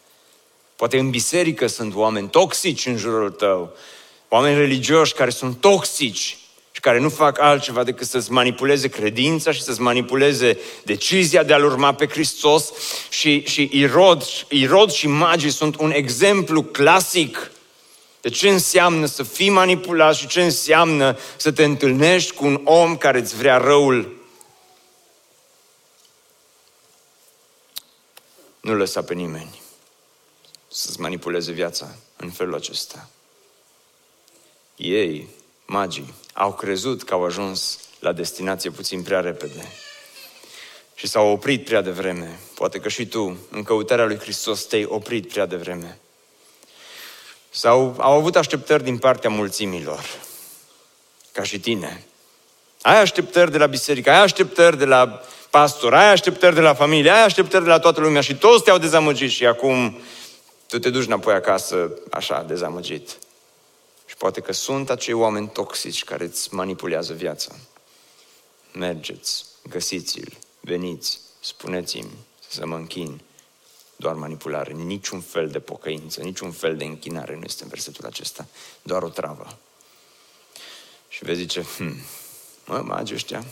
Poate 0.75 0.97
în 0.97 1.09
biserică 1.09 1.67
sunt 1.67 1.95
oameni 1.95 2.29
toxici 2.29 2.85
în 2.85 2.97
jurul 2.97 3.31
tău. 3.31 3.75
Oameni 4.29 4.57
religioși 4.57 5.13
care 5.13 5.29
sunt 5.29 5.61
toxici 5.61 6.37
și 6.71 6.79
care 6.81 6.99
nu 6.99 7.09
fac 7.09 7.39
altceva 7.39 7.83
decât 7.83 8.07
să-ți 8.07 8.31
manipuleze 8.31 8.87
credința 8.87 9.51
și 9.51 9.61
să-ți 9.61 9.81
manipuleze 9.81 10.59
decizia 10.83 11.43
de 11.43 11.53
a-L 11.53 11.63
urma 11.63 11.93
pe 11.93 12.07
Hristos. 12.07 12.71
Și, 13.09 13.43
și 13.45 13.69
Irod, 13.71 14.23
Irod 14.49 14.91
și 14.91 15.07
magii 15.07 15.49
sunt 15.49 15.79
un 15.79 15.91
exemplu 15.91 16.63
clasic 16.63 17.51
de 18.21 18.29
ce 18.29 18.49
înseamnă 18.49 19.05
să 19.05 19.23
fii 19.23 19.49
manipulat 19.49 20.15
și 20.15 20.27
ce 20.27 20.43
înseamnă 20.43 21.17
să 21.37 21.51
te 21.51 21.63
întâlnești 21.63 22.33
cu 22.33 22.45
un 22.45 22.61
om 22.63 22.97
care 22.97 23.19
îți 23.19 23.35
vrea 23.35 23.57
răul. 23.57 24.15
Nu 28.59 28.75
lăsa 28.75 29.01
pe 29.01 29.13
nimeni 29.13 29.61
să-ți 30.67 30.99
manipuleze 30.99 31.51
viața 31.51 31.95
în 32.15 32.29
felul 32.29 32.55
acesta. 32.55 33.09
Ei, 34.77 35.27
magii, 35.65 36.13
au 36.33 36.53
crezut 36.53 37.03
că 37.03 37.13
au 37.13 37.25
ajuns 37.25 37.79
la 37.99 38.11
destinație 38.11 38.69
puțin 38.69 39.01
prea 39.01 39.19
repede 39.19 39.71
și 40.95 41.07
s-au 41.07 41.27
oprit 41.27 41.65
prea 41.65 41.81
devreme. 41.81 42.39
Poate 42.55 42.79
că 42.79 42.89
și 42.89 43.05
tu, 43.05 43.37
în 43.51 43.63
căutarea 43.63 44.05
lui 44.05 44.19
Hristos, 44.19 44.63
te-ai 44.63 44.85
oprit 44.85 45.31
prea 45.31 45.45
devreme. 45.45 45.99
Sau 47.49 47.95
au 47.97 48.17
avut 48.17 48.35
așteptări 48.35 48.83
din 48.83 48.97
partea 48.97 49.29
mulțimilor, 49.29 50.05
ca 51.31 51.43
și 51.43 51.59
tine. 51.59 52.05
Ai 52.81 53.01
așteptări 53.01 53.51
de 53.51 53.57
la 53.57 53.65
biserică, 53.65 54.09
ai 54.09 54.21
așteptări 54.21 54.77
de 54.77 54.85
la 54.85 55.21
pastor, 55.49 55.93
ai 55.93 56.11
așteptări 56.11 56.55
de 56.55 56.61
la 56.61 56.73
familie, 56.73 57.11
ai 57.11 57.23
așteptări 57.23 57.63
de 57.63 57.69
la 57.69 57.79
toată 57.79 57.99
lumea 57.99 58.21
și 58.21 58.35
toți 58.35 58.63
te-au 58.63 58.77
dezamăgit 58.77 59.29
și 59.29 59.45
acum 59.45 59.99
tu 60.67 60.79
te 60.79 60.89
duci 60.89 61.05
înapoi 61.05 61.33
acasă 61.33 61.91
așa, 62.11 62.43
dezamăgit. 62.47 63.17
Și 64.07 64.15
poate 64.17 64.41
că 64.41 64.51
sunt 64.51 64.89
acei 64.89 65.13
oameni 65.13 65.49
toxici 65.49 66.03
care 66.03 66.23
îți 66.23 66.53
manipulează 66.53 67.13
viața. 67.13 67.55
Mergeți, 68.73 69.45
găsiți-l, 69.69 70.37
veniți, 70.59 71.19
spuneți-mi 71.39 72.11
să 72.49 72.65
mă 72.65 72.75
închin. 72.75 73.21
Doar 73.95 74.13
manipulare, 74.13 74.71
niciun 74.71 75.21
fel 75.21 75.49
de 75.49 75.59
pocăință, 75.59 76.21
niciun 76.21 76.51
fel 76.51 76.77
de 76.77 76.83
închinare 76.83 77.35
nu 77.35 77.41
este 77.43 77.63
în 77.63 77.69
versetul 77.69 78.05
acesta. 78.05 78.47
Doar 78.81 79.03
o 79.03 79.09
travă. 79.09 79.57
Și 81.07 81.23
vezi 81.23 81.39
zice, 81.39 81.61
hm, 81.61 81.95
mă, 82.65 82.81
magii 82.81 83.15
ăștia 83.15 83.45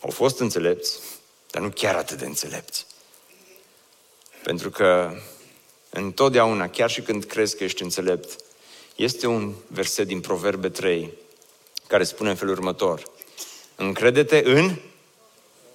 au 0.00 0.10
fost 0.10 0.40
înțelepți, 0.40 0.98
dar 1.50 1.62
nu 1.62 1.70
chiar 1.70 1.94
atât 1.94 2.18
de 2.18 2.24
înțelepți. 2.24 2.86
Pentru 4.42 4.70
că 4.70 5.16
întotdeauna, 5.90 6.68
chiar 6.68 6.90
și 6.90 7.02
când 7.02 7.24
crezi 7.24 7.56
că 7.56 7.64
ești 7.64 7.82
înțelept, 7.82 8.44
este 8.96 9.26
un 9.26 9.52
verset 9.66 10.06
din 10.06 10.20
Proverbe 10.20 10.68
3 10.68 11.12
care 11.86 12.04
spune 12.04 12.30
în 12.30 12.36
felul 12.36 12.54
următor. 12.54 13.02
Încredete 13.76 14.42
în? 14.44 14.76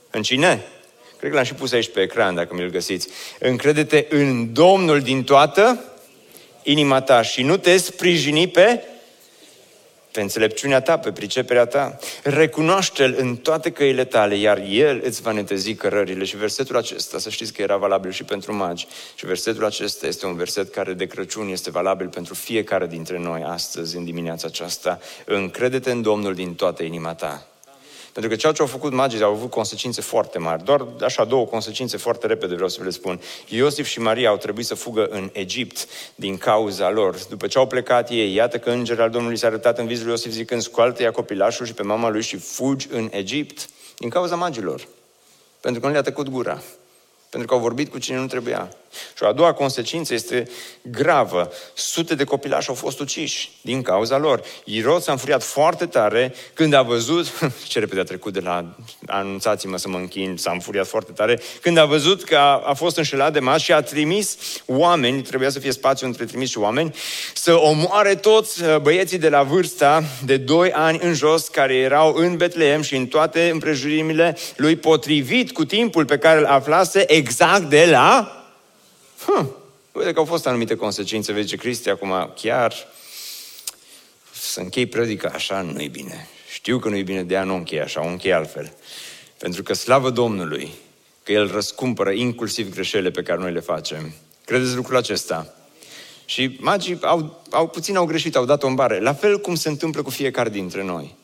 În 0.10 0.22
cine? 0.22 0.66
Cred 1.18 1.30
că 1.30 1.36
l-am 1.36 1.46
și 1.46 1.54
pus 1.54 1.72
aici 1.72 1.90
pe 1.90 2.02
ecran, 2.02 2.36
dacă 2.36 2.54
mi-l 2.54 2.70
găsiți. 2.70 3.08
Încredete 3.40 4.08
în 4.10 4.54
Domnul 4.54 5.02
din 5.02 5.24
toată 5.24 5.84
inima 6.64 7.02
ta 7.02 7.22
și 7.22 7.44
nu 7.44 7.58
te 7.58 7.78
sprijini 7.78 8.48
pe 8.48 8.84
pe 10.12 10.22
înțelepciunea 10.22 10.82
ta, 10.82 10.98
pe 10.98 11.12
priceperea 11.12 11.66
ta. 11.66 11.98
Recunoaște-L 12.24 13.16
în 13.18 13.36
toate 13.36 13.72
căile 13.72 14.06
tale, 14.06 14.36
iar 14.36 14.62
El 14.70 15.02
îți 15.04 15.22
va 15.22 15.32
netezi 15.32 15.74
cărările. 15.74 16.24
Și 16.24 16.38
versetul 16.38 16.78
acesta, 16.78 17.20
să 17.20 17.30
știți 17.30 17.54
că 17.54 17.62
era 17.62 17.78
valabil 17.78 18.12
și 18.12 18.24
pentru 18.24 18.56
magi. 18.56 18.88
Și 19.16 19.26
versetul 19.26 19.66
acesta 19.66 20.08
este 20.08 20.26
un 20.26 20.36
verset 20.36 20.72
care 20.72 20.94
de 20.94 21.06
Crăciun 21.06 21.48
este 21.48 21.72
valabil 21.72 22.08
pentru 22.08 22.34
fiecare 22.34 22.88
dintre 22.88 23.20
noi 23.20 23.44
astăzi, 23.46 23.98
în 23.98 24.06
dimineața 24.06 24.48
aceasta. 24.48 25.00
Încredete 25.26 25.92
în 25.92 26.02
Domnul 26.02 26.34
din 26.34 26.56
toată 26.56 26.84
inima 26.84 27.14
ta. 27.14 27.51
Pentru 28.14 28.32
că 28.32 28.38
ceea 28.38 28.52
ce 28.52 28.62
au 28.62 28.68
făcut 28.68 28.92
magii 28.92 29.22
au 29.22 29.34
avut 29.34 29.50
consecințe 29.50 30.02
foarte 30.02 30.38
mari. 30.38 30.64
Doar 30.64 30.86
așa 31.02 31.26
două 31.26 31.46
consecințe 31.46 31.98
foarte 31.98 32.28
repede 32.28 32.54
vreau 32.54 32.70
să 32.70 32.76
vă 32.80 32.84
le 32.84 32.90
spun. 32.90 33.22
Iosif 33.48 33.88
și 33.88 34.00
Maria 34.00 34.30
au 34.30 34.38
trebuit 34.38 34.66
să 34.66 34.76
fugă 34.76 35.08
în 35.10 35.30
Egipt 35.34 35.88
din 36.16 36.38
cauza 36.38 36.90
lor. 36.90 37.16
După 37.30 37.48
ce 37.48 37.58
au 37.58 37.68
plecat 37.68 38.10
ei, 38.10 38.34
iată 38.34 38.58
că 38.58 38.70
îngerul 38.70 39.04
al 39.04 39.10
Domnului 39.10 39.38
s-a 39.38 39.48
arătat 39.48 39.78
în 39.78 39.88
vizul 39.88 40.10
Iosif 40.10 40.32
zicând, 40.32 40.62
scoaltă 40.62 41.02
ia 41.02 41.12
copilașul 41.12 41.66
și 41.66 41.74
pe 41.74 41.84
mama 41.84 42.10
lui 42.10 42.22
și 42.22 42.38
fugi 42.38 42.88
în 42.92 43.10
Egipt 43.12 43.70
din 43.98 44.10
cauza 44.10 44.36
magilor. 44.36 44.88
Pentru 45.60 45.82
că 45.82 45.88
nu 45.88 45.94
le-a 45.94 46.02
tăcut 46.02 46.30
gura 46.30 46.62
pentru 47.32 47.50
că 47.50 47.54
au 47.54 47.60
vorbit 47.60 47.92
cu 47.92 47.98
cine 47.98 48.18
nu 48.18 48.28
trebuia. 48.28 48.76
Și 49.18 49.24
a 49.24 49.32
doua 49.32 49.54
consecință 49.54 50.14
este 50.14 50.50
gravă. 50.82 51.52
Sute 51.74 52.16
de 52.16 52.24
copilași 52.24 52.70
au 52.70 52.76
fost 52.76 53.00
uciși 53.00 53.52
din 53.62 53.82
cauza 53.82 54.18
lor. 54.18 54.42
Irod 54.64 55.02
s-a 55.02 55.12
înfuriat 55.12 55.44
foarte 55.44 55.86
tare 55.86 56.34
când 56.54 56.74
a 56.74 56.82
văzut, 56.82 57.28
ce 57.68 57.80
repede 57.80 58.00
a 58.00 58.04
trecut 58.04 58.34
de 58.34 58.40
la 58.40 58.76
anunțați-mă 59.06 59.78
să 59.78 59.90
mă 59.90 59.98
închin, 59.98 60.38
s-a 60.38 60.52
înfuriat 60.52 60.88
foarte 60.88 61.12
tare, 61.12 61.40
când 61.62 61.78
a 61.78 61.86
văzut 61.86 62.24
că 62.24 62.36
a, 62.36 62.62
a 62.66 62.74
fost 62.74 62.98
înșelat 62.98 63.34
de 63.34 63.40
mas 63.40 63.62
și 63.62 63.74
a 63.74 63.82
trimis 63.82 64.38
oameni, 64.66 65.22
trebuia 65.22 65.50
să 65.50 65.60
fie 65.60 65.72
spațiu 65.72 66.08
între 66.08 66.26
trimis 66.26 66.50
și 66.50 66.58
oameni, 66.58 66.96
să 67.34 67.54
omoare 67.54 68.16
toți 68.16 68.64
uh, 68.64 68.78
băieții 68.78 69.18
de 69.18 69.30
la 69.30 69.44
vârsta 69.44 70.04
de 70.26 70.38
2 70.38 70.72
ani 70.72 71.00
în 71.02 71.14
jos, 71.14 71.48
care 71.48 71.76
erau 71.76 72.14
în 72.14 72.38
Betlehem 72.38 72.82
și 72.82 72.96
în 72.96 73.06
toate 73.06 73.50
împrejurimile 73.50 74.38
lui 74.56 74.76
potrivit 74.76 75.52
cu 75.52 75.66
timpul 75.66 76.06
pe 76.06 76.18
care 76.18 76.40
îl 76.40 76.46
aflase 76.46 77.14
exact 77.14 77.64
de 77.64 77.88
la... 77.90 78.41
Huh, 79.26 79.46
uite 79.92 80.14
că 80.14 80.20
au 80.20 80.26
fost 80.26 80.48
anumite 80.48 80.76
consecințe. 80.76 81.34
Vezi 81.34 81.48
ce 81.48 81.56
Cristi 81.56 81.90
acum 81.90 82.34
chiar 82.36 82.74
să 84.34 84.60
închei 84.60 84.86
predica 84.86 85.30
așa 85.34 85.62
nu-i 85.62 85.88
bine. 85.88 86.28
Știu 86.52 86.80
că 86.80 86.90
nu-i 86.90 87.04
bine, 87.04 87.24
de 87.24 87.38
a 87.38 87.44
nu 87.44 87.56
închei 87.56 87.82
așa, 87.82 88.06
o 88.06 88.08
închei 88.08 88.34
altfel. 88.34 88.74
Pentru 89.38 89.64
că 89.64 89.74
slavă 89.74 90.10
Domnului 90.10 90.72
că 91.24 91.32
El 91.32 91.52
răscumpără 91.52 92.12
inclusiv 92.12 92.74
greșelile 92.74 93.12
pe 93.12 93.24
care 93.24 93.40
noi 93.40 93.52
le 93.52 93.60
facem. 93.60 94.12
Credeți 94.46 94.76
lucrul 94.76 94.98
acesta? 94.98 95.54
Și 96.26 96.58
magii 96.60 96.98
au, 97.02 97.44
au 97.50 97.68
puțin 97.68 97.96
au 97.96 98.06
greșit, 98.06 98.36
au 98.36 98.46
dat 98.46 98.64
o 98.64 98.68
îmbare. 98.68 99.00
La 99.00 99.14
fel 99.14 99.40
cum 99.40 99.56
se 99.56 99.70
întâmplă 99.70 100.02
cu 100.02 100.10
fiecare 100.10 100.50
dintre 100.50 100.84
noi. 100.84 101.16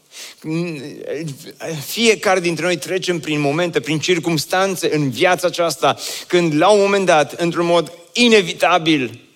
Fiecare 1.85 2.39
dintre 2.39 2.65
noi 2.65 2.77
trecem 2.77 3.19
prin 3.19 3.39
momente, 3.39 3.79
prin 3.79 3.99
circumstanțe 3.99 4.95
în 4.95 5.09
viața 5.09 5.47
aceasta, 5.47 5.95
când 6.27 6.57
la 6.57 6.69
un 6.69 6.79
moment 6.79 7.05
dat, 7.05 7.33
într-un 7.33 7.65
mod 7.65 7.91
inevitabil, 8.11 9.27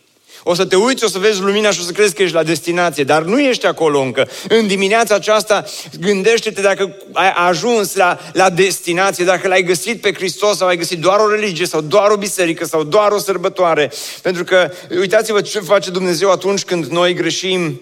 o 0.44 0.54
să 0.54 0.66
te 0.66 0.76
uiți, 0.76 1.04
o 1.04 1.08
să 1.08 1.20
vezi 1.20 1.42
lumina 1.42 1.72
și 1.72 1.80
o 1.80 1.84
să 1.84 1.92
crezi 1.92 2.14
că 2.14 2.22
ești 2.22 2.36
la 2.36 2.44
destinație, 2.44 3.04
dar 3.04 3.24
nu 3.24 3.42
ești 3.42 3.66
acolo 3.66 4.00
încă. 4.00 4.28
În 4.48 4.68
dimineața 4.68 5.16
aceasta, 5.16 5.66
gândește-te 6.00 6.62
dacă 6.62 6.98
ai 7.14 7.32
ajuns 7.32 7.96
la, 7.96 8.20
la 8.34 8.50
destinație, 8.50 9.26
dacă 9.26 9.48
l-ai 9.48 9.64
găsit 9.64 10.02
pe 10.02 10.14
Hristos 10.14 10.58
sau 10.58 10.68
ai 10.68 10.78
găsit 10.78 11.00
doar 11.00 11.20
o 11.20 11.30
religie 11.30 11.66
sau 11.66 11.82
doar 11.82 12.12
o 12.12 12.18
biserică 12.18 12.66
sau 12.66 12.84
doar 12.84 13.12
o 13.12 13.20
sărbătoare. 13.20 13.92
Pentru 14.22 14.44
că 14.44 14.72
uitați-vă 15.00 15.42
ce 15.42 15.60
face 15.60 15.90
Dumnezeu 15.90 16.32
atunci 16.32 16.64
când 16.64 16.86
noi 16.86 17.14
greșim 17.14 17.82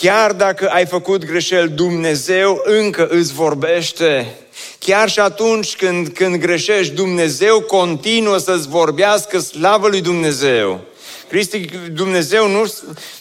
Chiar 0.00 0.32
dacă 0.32 0.68
ai 0.68 0.86
făcut 0.86 1.24
greșeli, 1.24 1.68
Dumnezeu 1.68 2.60
încă 2.64 3.06
îți 3.10 3.32
vorbește. 3.32 4.34
Chiar 4.78 5.08
și 5.08 5.20
atunci 5.20 5.76
când, 5.76 6.08
când 6.08 6.36
greșești, 6.36 6.94
Dumnezeu 6.94 7.60
continuă 7.60 8.36
să-ți 8.36 8.68
vorbească 8.68 9.38
slavă 9.38 9.88
lui 9.88 10.00
Dumnezeu. 10.00 10.80
Cristi, 11.30 11.68
Dumnezeu 11.92 12.48
nu, 12.48 12.72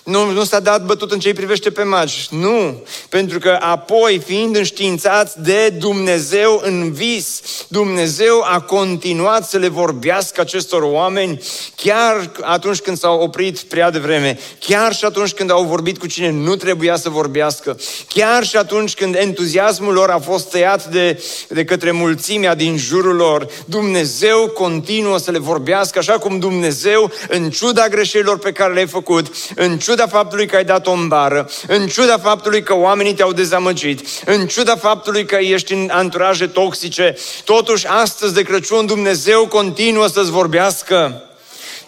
nu, 0.03 0.31
nu 0.31 0.43
s-a 0.43 0.59
dat 0.59 0.85
bătut 0.85 1.11
în 1.11 1.19
ce 1.19 1.33
privește 1.33 1.69
pe 1.69 1.83
magi. 1.83 2.27
Nu. 2.31 2.83
Pentru 3.09 3.39
că 3.39 3.57
apoi, 3.59 4.21
fiind 4.25 4.55
înștiințați 4.55 5.41
de 5.41 5.69
Dumnezeu 5.69 6.61
în 6.63 6.91
vis, 6.91 7.41
Dumnezeu 7.67 8.41
a 8.45 8.61
continuat 8.61 9.49
să 9.49 9.57
le 9.57 9.67
vorbească 9.67 10.41
acestor 10.41 10.81
oameni 10.81 11.41
chiar 11.75 12.31
atunci 12.41 12.79
când 12.79 12.97
s-au 12.97 13.19
oprit 13.19 13.59
prea 13.59 13.89
devreme, 13.89 14.39
chiar 14.59 14.93
și 14.93 15.05
atunci 15.05 15.33
când 15.33 15.51
au 15.51 15.63
vorbit 15.63 15.97
cu 15.97 16.07
cine 16.07 16.31
nu 16.31 16.55
trebuia 16.55 16.95
să 16.95 17.09
vorbească, 17.09 17.79
chiar 18.07 18.45
și 18.45 18.57
atunci 18.57 18.93
când 18.93 19.15
entuziasmul 19.15 19.93
lor 19.93 20.09
a 20.09 20.19
fost 20.19 20.49
tăiat 20.49 20.85
de, 20.85 21.23
de 21.47 21.63
către 21.63 21.91
mulțimea 21.91 22.55
din 22.55 22.77
jurul 22.77 23.15
lor, 23.15 23.47
Dumnezeu 23.65 24.47
continuă 24.47 25.17
să 25.17 25.31
le 25.31 25.39
vorbească 25.39 25.99
așa 25.99 26.17
cum 26.17 26.39
Dumnezeu, 26.39 27.11
în 27.27 27.49
ciuda 27.49 27.87
greșelilor 27.99 28.37
pe 28.37 28.51
care 28.51 28.73
le-ai 28.73 28.87
făcut, 28.87 29.27
în 29.55 29.77
ciuda 29.77 30.07
faptului 30.07 30.47
că 30.47 30.55
ai 30.55 30.63
dat 30.63 30.87
o 30.87 30.95
bară, 31.07 31.49
în 31.67 31.87
ciuda 31.87 32.17
faptului 32.17 32.63
că 32.63 32.75
oamenii 32.75 33.13
te-au 33.13 33.33
dezamăgit, 33.33 34.07
în 34.25 34.47
ciuda 34.47 34.75
faptului 34.75 35.25
că 35.25 35.35
ești 35.35 35.73
în 35.73 35.89
anturaje 35.91 36.47
toxice, 36.47 37.15
totuși 37.43 37.87
astăzi 37.87 38.33
de 38.33 38.41
Crăciun 38.41 38.85
Dumnezeu 38.85 39.47
continuă 39.47 40.07
să-ți 40.07 40.31
vorbească. 40.31 41.28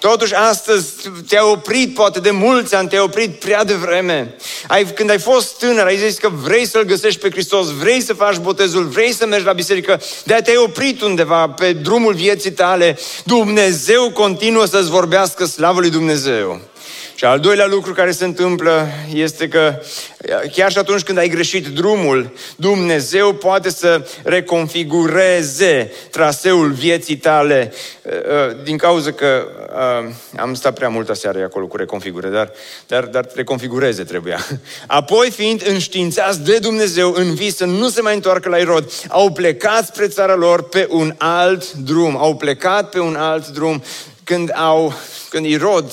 Totuși, 0.01 0.35
astăzi 0.35 0.87
te-ai 1.27 1.43
oprit, 1.43 1.93
poate 1.93 2.19
de 2.19 2.31
mulți 2.31 2.75
ani, 2.75 2.87
te-ai 2.87 3.01
oprit 3.01 3.39
prea 3.39 3.63
devreme. 3.63 4.35
Ai, 4.67 4.85
când 4.85 5.09
ai 5.09 5.19
fost 5.19 5.57
tânăr, 5.57 5.85
ai 5.85 5.97
zis 5.97 6.17
că 6.17 6.29
vrei 6.29 6.65
să-L 6.65 6.83
găsești 6.83 7.19
pe 7.19 7.29
Hristos, 7.29 7.67
vrei 7.77 8.01
să 8.01 8.13
faci 8.13 8.37
botezul, 8.37 8.83
vrei 8.83 9.13
să 9.13 9.25
mergi 9.25 9.45
la 9.45 9.53
biserică, 9.53 10.01
de 10.23 10.39
te-ai 10.43 10.57
oprit 10.57 11.01
undeva 11.01 11.49
pe 11.49 11.73
drumul 11.73 12.13
vieții 12.13 12.51
tale. 12.51 12.97
Dumnezeu 13.23 14.11
continuă 14.11 14.65
să-ți 14.65 14.89
vorbească 14.89 15.45
slavă 15.45 15.79
lui 15.79 15.89
Dumnezeu. 15.89 16.59
Și 17.15 17.25
al 17.25 17.39
doilea 17.39 17.67
lucru 17.67 17.93
care 17.93 18.11
se 18.11 18.25
întâmplă 18.25 18.87
este 19.13 19.47
că 19.47 19.81
chiar 20.51 20.71
și 20.71 20.77
atunci 20.77 21.01
când 21.01 21.17
ai 21.17 21.29
greșit 21.29 21.67
drumul, 21.67 22.33
Dumnezeu 22.55 23.33
poate 23.33 23.69
să 23.69 24.07
reconfigureze 24.23 25.91
traseul 26.11 26.71
vieții 26.71 27.17
tale 27.17 27.73
uh, 28.01 28.11
uh, 28.11 28.63
din 28.63 28.77
cauza 28.77 29.11
că 29.11 29.47
uh, 30.03 30.13
am 30.37 30.53
stat 30.53 30.73
prea 30.73 30.89
mult 30.89 31.09
aseară 31.09 31.43
acolo 31.43 31.67
cu 31.67 31.77
reconfigure, 31.77 32.29
dar, 32.29 32.51
dar, 32.87 33.03
dar 33.03 33.27
reconfigureze 33.33 34.03
trebuia. 34.03 34.45
Apoi, 34.87 35.31
fiind 35.31 35.67
înștiințați 35.67 36.43
de 36.43 36.57
Dumnezeu 36.57 37.13
în 37.13 37.33
vis 37.33 37.55
să 37.55 37.65
nu 37.65 37.89
se 37.89 38.01
mai 38.01 38.13
întoarcă 38.13 38.49
la 38.49 38.57
Irod, 38.57 38.91
au 39.07 39.31
plecat 39.31 39.85
spre 39.85 40.07
țara 40.07 40.35
lor 40.35 40.63
pe 40.63 40.87
un 40.89 41.13
alt 41.17 41.73
drum. 41.73 42.17
Au 42.17 42.35
plecat 42.35 42.89
pe 42.89 42.99
un 42.99 43.15
alt 43.15 43.47
drum 43.47 43.83
când 44.23 44.51
au, 44.55 44.93
când 45.29 45.45
Irod 45.45 45.91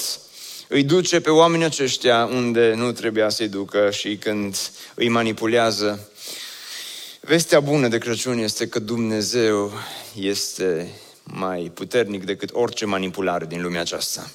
îi 0.68 0.82
duce 0.82 1.20
pe 1.20 1.30
oamenii 1.30 1.66
aceștia 1.66 2.24
unde 2.24 2.74
nu 2.74 2.92
trebuia 2.92 3.28
să-i 3.28 3.48
ducă 3.48 3.90
și 3.90 4.16
când 4.16 4.56
îi 4.94 5.08
manipulează. 5.08 6.10
Vestea 7.20 7.60
bună 7.60 7.88
de 7.88 7.98
Crăciun 7.98 8.38
este 8.38 8.68
că 8.68 8.78
Dumnezeu 8.78 9.72
este 10.20 10.90
mai 11.22 11.70
puternic 11.74 12.24
decât 12.24 12.50
orice 12.52 12.84
manipulare 12.84 13.46
din 13.46 13.62
lumea 13.62 13.80
aceasta. 13.80 14.30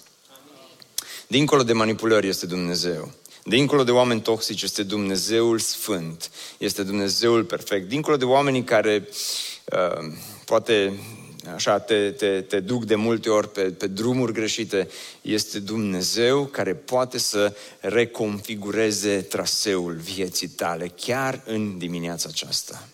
Dincolo 1.27 1.63
de 1.63 1.73
manipulări 1.73 2.27
este 2.27 2.45
Dumnezeu. 2.45 3.11
Dincolo 3.43 3.83
de 3.83 3.91
oameni 3.91 4.21
toxici 4.21 4.61
este 4.61 4.83
Dumnezeul 4.83 5.59
Sfânt, 5.59 6.31
este 6.57 6.83
Dumnezeul 6.83 7.43
perfect. 7.43 7.87
Dincolo 7.87 8.17
de 8.17 8.25
oamenii 8.25 8.63
care 8.63 9.07
uh, 9.65 10.13
poate 10.45 10.93
așa 11.53 11.79
te, 11.79 12.11
te, 12.11 12.41
te 12.41 12.59
duc 12.59 12.85
de 12.85 12.95
multe 12.95 13.29
ori 13.29 13.51
pe, 13.51 13.71
pe 13.71 13.87
drumuri 13.87 14.33
greșite, 14.33 14.89
este 15.21 15.59
Dumnezeu 15.59 16.45
care 16.45 16.75
poate 16.75 17.17
să 17.17 17.55
reconfigureze 17.79 19.21
traseul 19.21 19.93
vieții 19.93 20.47
tale 20.47 20.87
chiar 20.87 21.41
în 21.45 21.77
dimineața 21.77 22.29
aceasta. 22.31 22.87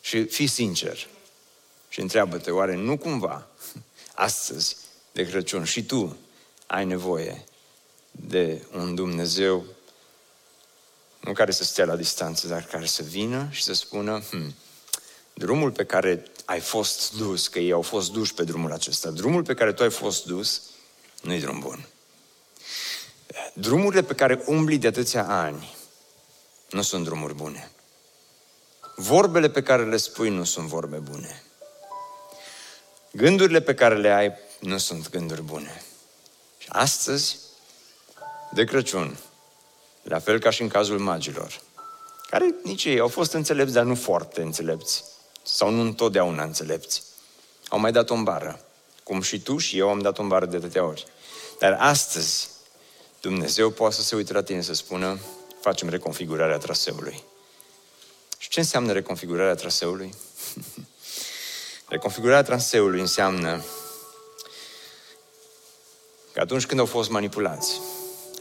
Și 0.00 0.24
fii 0.24 0.46
sincer 0.46 1.06
și 1.88 2.00
întreabă-te, 2.00 2.50
oare 2.50 2.74
nu 2.74 2.96
cumva 2.96 3.46
astăzi 4.14 4.76
de 5.12 5.26
Crăciun 5.26 5.64
și 5.64 5.84
tu 5.84 6.16
ai 6.66 6.84
nevoie 6.84 7.44
de 8.10 8.62
un 8.72 8.94
Dumnezeu 8.94 9.64
nu 11.20 11.32
care 11.32 11.50
să 11.50 11.64
stea 11.64 11.84
la 11.84 11.96
distanță, 11.96 12.46
dar 12.46 12.62
care 12.62 12.86
să 12.86 13.02
vină 13.02 13.48
și 13.50 13.62
să 13.62 13.72
spună, 13.72 14.22
hm, 14.30 14.54
drumul 15.34 15.70
pe 15.70 15.84
care 15.84 16.22
ai 16.44 16.60
fost 16.60 17.16
dus, 17.16 17.48
că 17.48 17.58
ei 17.58 17.72
au 17.72 17.82
fost 17.82 18.12
duși 18.12 18.34
pe 18.34 18.44
drumul 18.44 18.72
acesta. 18.72 19.10
Drumul 19.10 19.42
pe 19.42 19.54
care 19.54 19.72
tu 19.72 19.82
ai 19.82 19.90
fost 19.90 20.24
dus 20.26 20.62
nu-i 21.22 21.40
drum 21.40 21.58
bun. 21.58 21.86
Drumurile 23.54 24.02
pe 24.02 24.14
care 24.14 24.42
umbli 24.46 24.78
de 24.78 24.86
atâția 24.86 25.26
ani 25.28 25.74
nu 26.70 26.82
sunt 26.82 27.04
drumuri 27.04 27.34
bune. 27.34 27.70
Vorbele 28.96 29.50
pe 29.50 29.62
care 29.62 29.84
le 29.84 29.96
spui 29.96 30.30
nu 30.30 30.44
sunt 30.44 30.66
vorbe 30.66 30.96
bune. 30.96 31.42
Gândurile 33.10 33.60
pe 33.60 33.74
care 33.74 33.96
le 33.96 34.12
ai 34.12 34.32
nu 34.60 34.78
sunt 34.78 35.10
gânduri 35.10 35.42
bune. 35.42 35.82
Și 36.58 36.68
astăzi, 36.70 37.38
de 38.52 38.64
Crăciun, 38.64 39.18
la 40.02 40.18
fel 40.18 40.38
ca 40.38 40.50
și 40.50 40.62
în 40.62 40.68
cazul 40.68 40.98
magilor, 40.98 41.60
care 42.30 42.54
nici 42.62 42.84
ei 42.84 42.98
au 42.98 43.08
fost 43.08 43.32
înțelepți, 43.32 43.72
dar 43.72 43.84
nu 43.84 43.94
foarte 43.94 44.42
înțelepți 44.42 45.04
sau 45.44 45.70
nu 45.70 45.80
întotdeauna 45.80 46.42
înțelepți. 46.42 47.02
Au 47.68 47.78
mai 47.78 47.92
dat 47.92 48.10
o 48.10 48.22
bară, 48.22 48.60
cum 49.02 49.22
și 49.22 49.40
tu 49.40 49.58
și 49.58 49.78
eu 49.78 49.88
am 49.88 50.00
dat 50.00 50.18
o 50.18 50.22
bară 50.22 50.46
de 50.46 50.56
atâtea 50.56 50.84
ori. 50.84 51.06
Dar 51.58 51.76
astăzi, 51.80 52.48
Dumnezeu 53.20 53.70
poate 53.70 53.94
să 53.94 54.02
se 54.02 54.16
uite 54.16 54.32
la 54.32 54.42
tine 54.42 54.60
să 54.60 54.74
spună, 54.74 55.18
facem 55.60 55.88
reconfigurarea 55.88 56.58
traseului. 56.58 57.22
Și 58.38 58.48
ce 58.48 58.60
înseamnă 58.60 58.92
reconfigurarea 58.92 59.54
traseului? 59.54 60.14
reconfigurarea 61.88 62.42
traseului 62.42 63.00
înseamnă 63.00 63.64
că 66.32 66.40
atunci 66.40 66.66
când 66.66 66.80
au 66.80 66.86
fost 66.86 67.10
manipulați, 67.10 67.80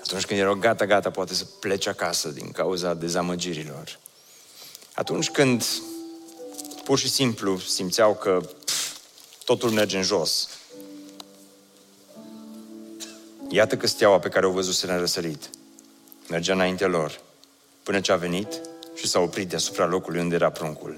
atunci 0.04 0.26
când 0.26 0.40
erau 0.40 0.56
gata, 0.56 0.86
gata, 0.86 1.12
poate 1.12 1.34
să 1.34 1.46
plece 1.60 1.90
acasă 1.90 2.30
din 2.30 2.52
cauza 2.52 2.94
dezamăgirilor, 2.94 4.00
atunci 4.94 5.30
când 5.30 5.64
pur 6.84 6.98
și 7.00 7.10
simplu 7.10 7.60
simțeau 7.60 8.16
că 8.16 8.42
pf, 8.66 8.98
totul 9.46 9.70
merge 9.70 9.98
în 9.98 10.04
jos. 10.04 10.50
Iată 13.50 13.78
că 13.78 13.88
steaua 13.88 14.20
pe 14.20 14.30
care 14.30 14.46
o 14.46 14.52
văzut 14.52 14.74
se 14.74 14.86
răsărit 14.86 15.50
mergea 16.30 16.54
înaintea 16.54 16.88
lor, 16.88 17.22
până 17.84 18.00
ce 18.00 18.12
a 18.12 18.16
venit 18.16 18.62
și 18.96 19.08
s-a 19.08 19.20
oprit 19.20 19.50
deasupra 19.50 19.86
locului 19.86 20.20
unde 20.20 20.36
era 20.36 20.50
pruncul. 20.50 20.98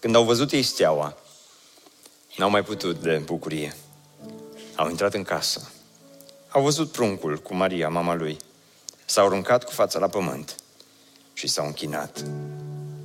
Când 0.00 0.14
au 0.14 0.24
văzut 0.24 0.52
ei 0.52 0.62
steaua, 0.62 1.16
n-au 2.36 2.50
mai 2.50 2.62
putut 2.62 2.98
de 2.98 3.22
bucurie. 3.24 3.76
Au 4.74 4.90
intrat 4.90 5.14
în 5.14 5.22
casă. 5.22 5.70
Au 6.48 6.62
văzut 6.62 6.92
pruncul 6.92 7.38
cu 7.38 7.54
Maria, 7.54 7.88
mama 7.88 8.14
lui. 8.14 8.36
S-au 9.04 9.26
aruncat 9.26 9.64
cu 9.64 9.70
fața 9.70 9.98
la 9.98 10.08
pământ 10.08 10.56
și 11.32 11.46
s-au 11.46 11.66
închinat. 11.66 12.24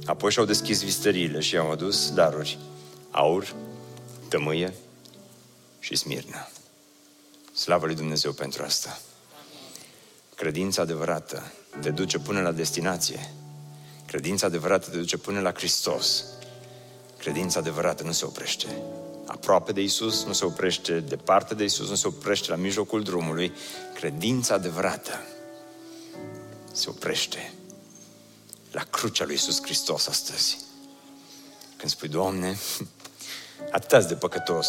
Apoi 0.10 0.32
și-au 0.32 0.46
deschis 0.46 0.84
visteriile 0.84 1.40
și 1.40 1.58
au 1.58 1.72
adus 1.72 2.14
daruri. 2.14 2.58
Aur, 3.12 3.56
tămâie 4.28 4.74
și 5.80 5.96
smirnă. 5.96 6.48
Slavă 7.54 7.86
lui 7.86 7.96
Dumnezeu 7.96 8.32
pentru 8.32 8.64
asta. 8.64 9.00
Credința 10.36 10.82
adevărată 10.82 11.52
te 11.82 11.90
duce 11.90 12.20
până 12.20 12.42
la 12.42 12.52
destinație. 12.52 13.34
Credința 14.08 14.48
adevărată 14.48 14.90
te 14.90 14.98
duce 14.98 15.18
până 15.18 15.40
la 15.40 15.52
Hristos. 15.54 16.26
Credința 17.18 17.60
adevărată 17.60 18.04
nu 18.04 18.12
se 18.12 18.26
oprește. 18.26 18.68
Aproape 19.26 19.72
de 19.72 19.82
Isus, 19.82 20.26
nu 20.26 20.34
se 20.34 20.46
oprește 20.46 21.00
departe 21.00 21.54
de 21.56 21.64
Isus, 21.64 21.90
nu 21.90 21.96
se 21.96 22.08
oprește 22.08 22.50
la 22.50 22.56
mijlocul 22.56 23.04
drumului. 23.04 23.52
Credința 23.94 24.54
adevărată 24.54 25.12
se 26.72 26.90
oprește 26.90 27.54
la 28.72 28.84
crucea 28.84 29.24
lui 29.24 29.34
Iisus 29.34 29.62
Hristos 29.62 30.08
astăzi. 30.08 30.58
Când 31.78 31.92
spui, 31.92 32.08
Doamne, 32.08 32.58
atât 33.72 34.06
de 34.06 34.16
păcătos. 34.16 34.68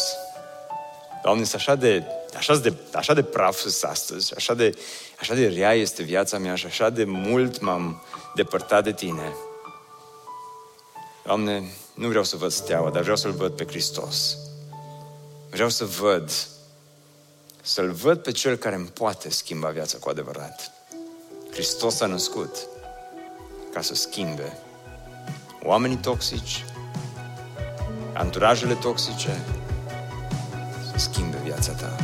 Doamne, 1.23 1.43
sunt 1.43 1.61
așa 1.61 1.75
de, 1.75 2.03
așa 2.35 2.55
de, 2.55 2.73
așa 2.93 3.13
de 3.13 3.23
praf 3.23 3.65
astăzi, 3.81 4.35
așa 4.35 4.53
de, 4.53 4.77
așa 5.19 5.33
de 5.33 5.47
rea 5.47 5.73
este 5.73 6.03
viața 6.03 6.37
mea 6.37 6.55
și 6.55 6.65
așa 6.65 6.89
de 6.89 7.03
mult 7.03 7.59
m-am 7.59 8.01
depărtat 8.35 8.83
de 8.83 8.93
Tine. 8.93 9.33
Doamne, 11.23 11.71
nu 11.93 12.07
vreau 12.07 12.23
să 12.23 12.35
văd 12.35 12.51
steaua, 12.51 12.89
dar 12.89 13.01
vreau 13.01 13.17
să-L 13.17 13.31
văd 13.31 13.51
pe 13.51 13.65
Hristos. 13.65 14.37
Vreau 15.49 15.69
să 15.69 15.85
văd, 15.85 16.31
să-L 17.61 17.91
văd 17.91 18.19
pe 18.19 18.31
Cel 18.31 18.55
care 18.55 18.75
îmi 18.75 18.87
poate 18.87 19.29
schimba 19.29 19.69
viața 19.69 19.97
cu 19.97 20.09
adevărat. 20.09 20.71
Hristos 21.51 21.99
a 21.99 22.05
născut 22.05 22.55
ca 23.73 23.81
să 23.81 23.95
schimbe 23.95 24.57
oamenii 25.63 25.95
toxici, 25.95 26.65
anturajele 28.13 28.73
toxice, 28.73 29.29
să 30.91 30.97
schimbe 30.97 31.37
viața 31.43 31.71
ta. 31.71 31.95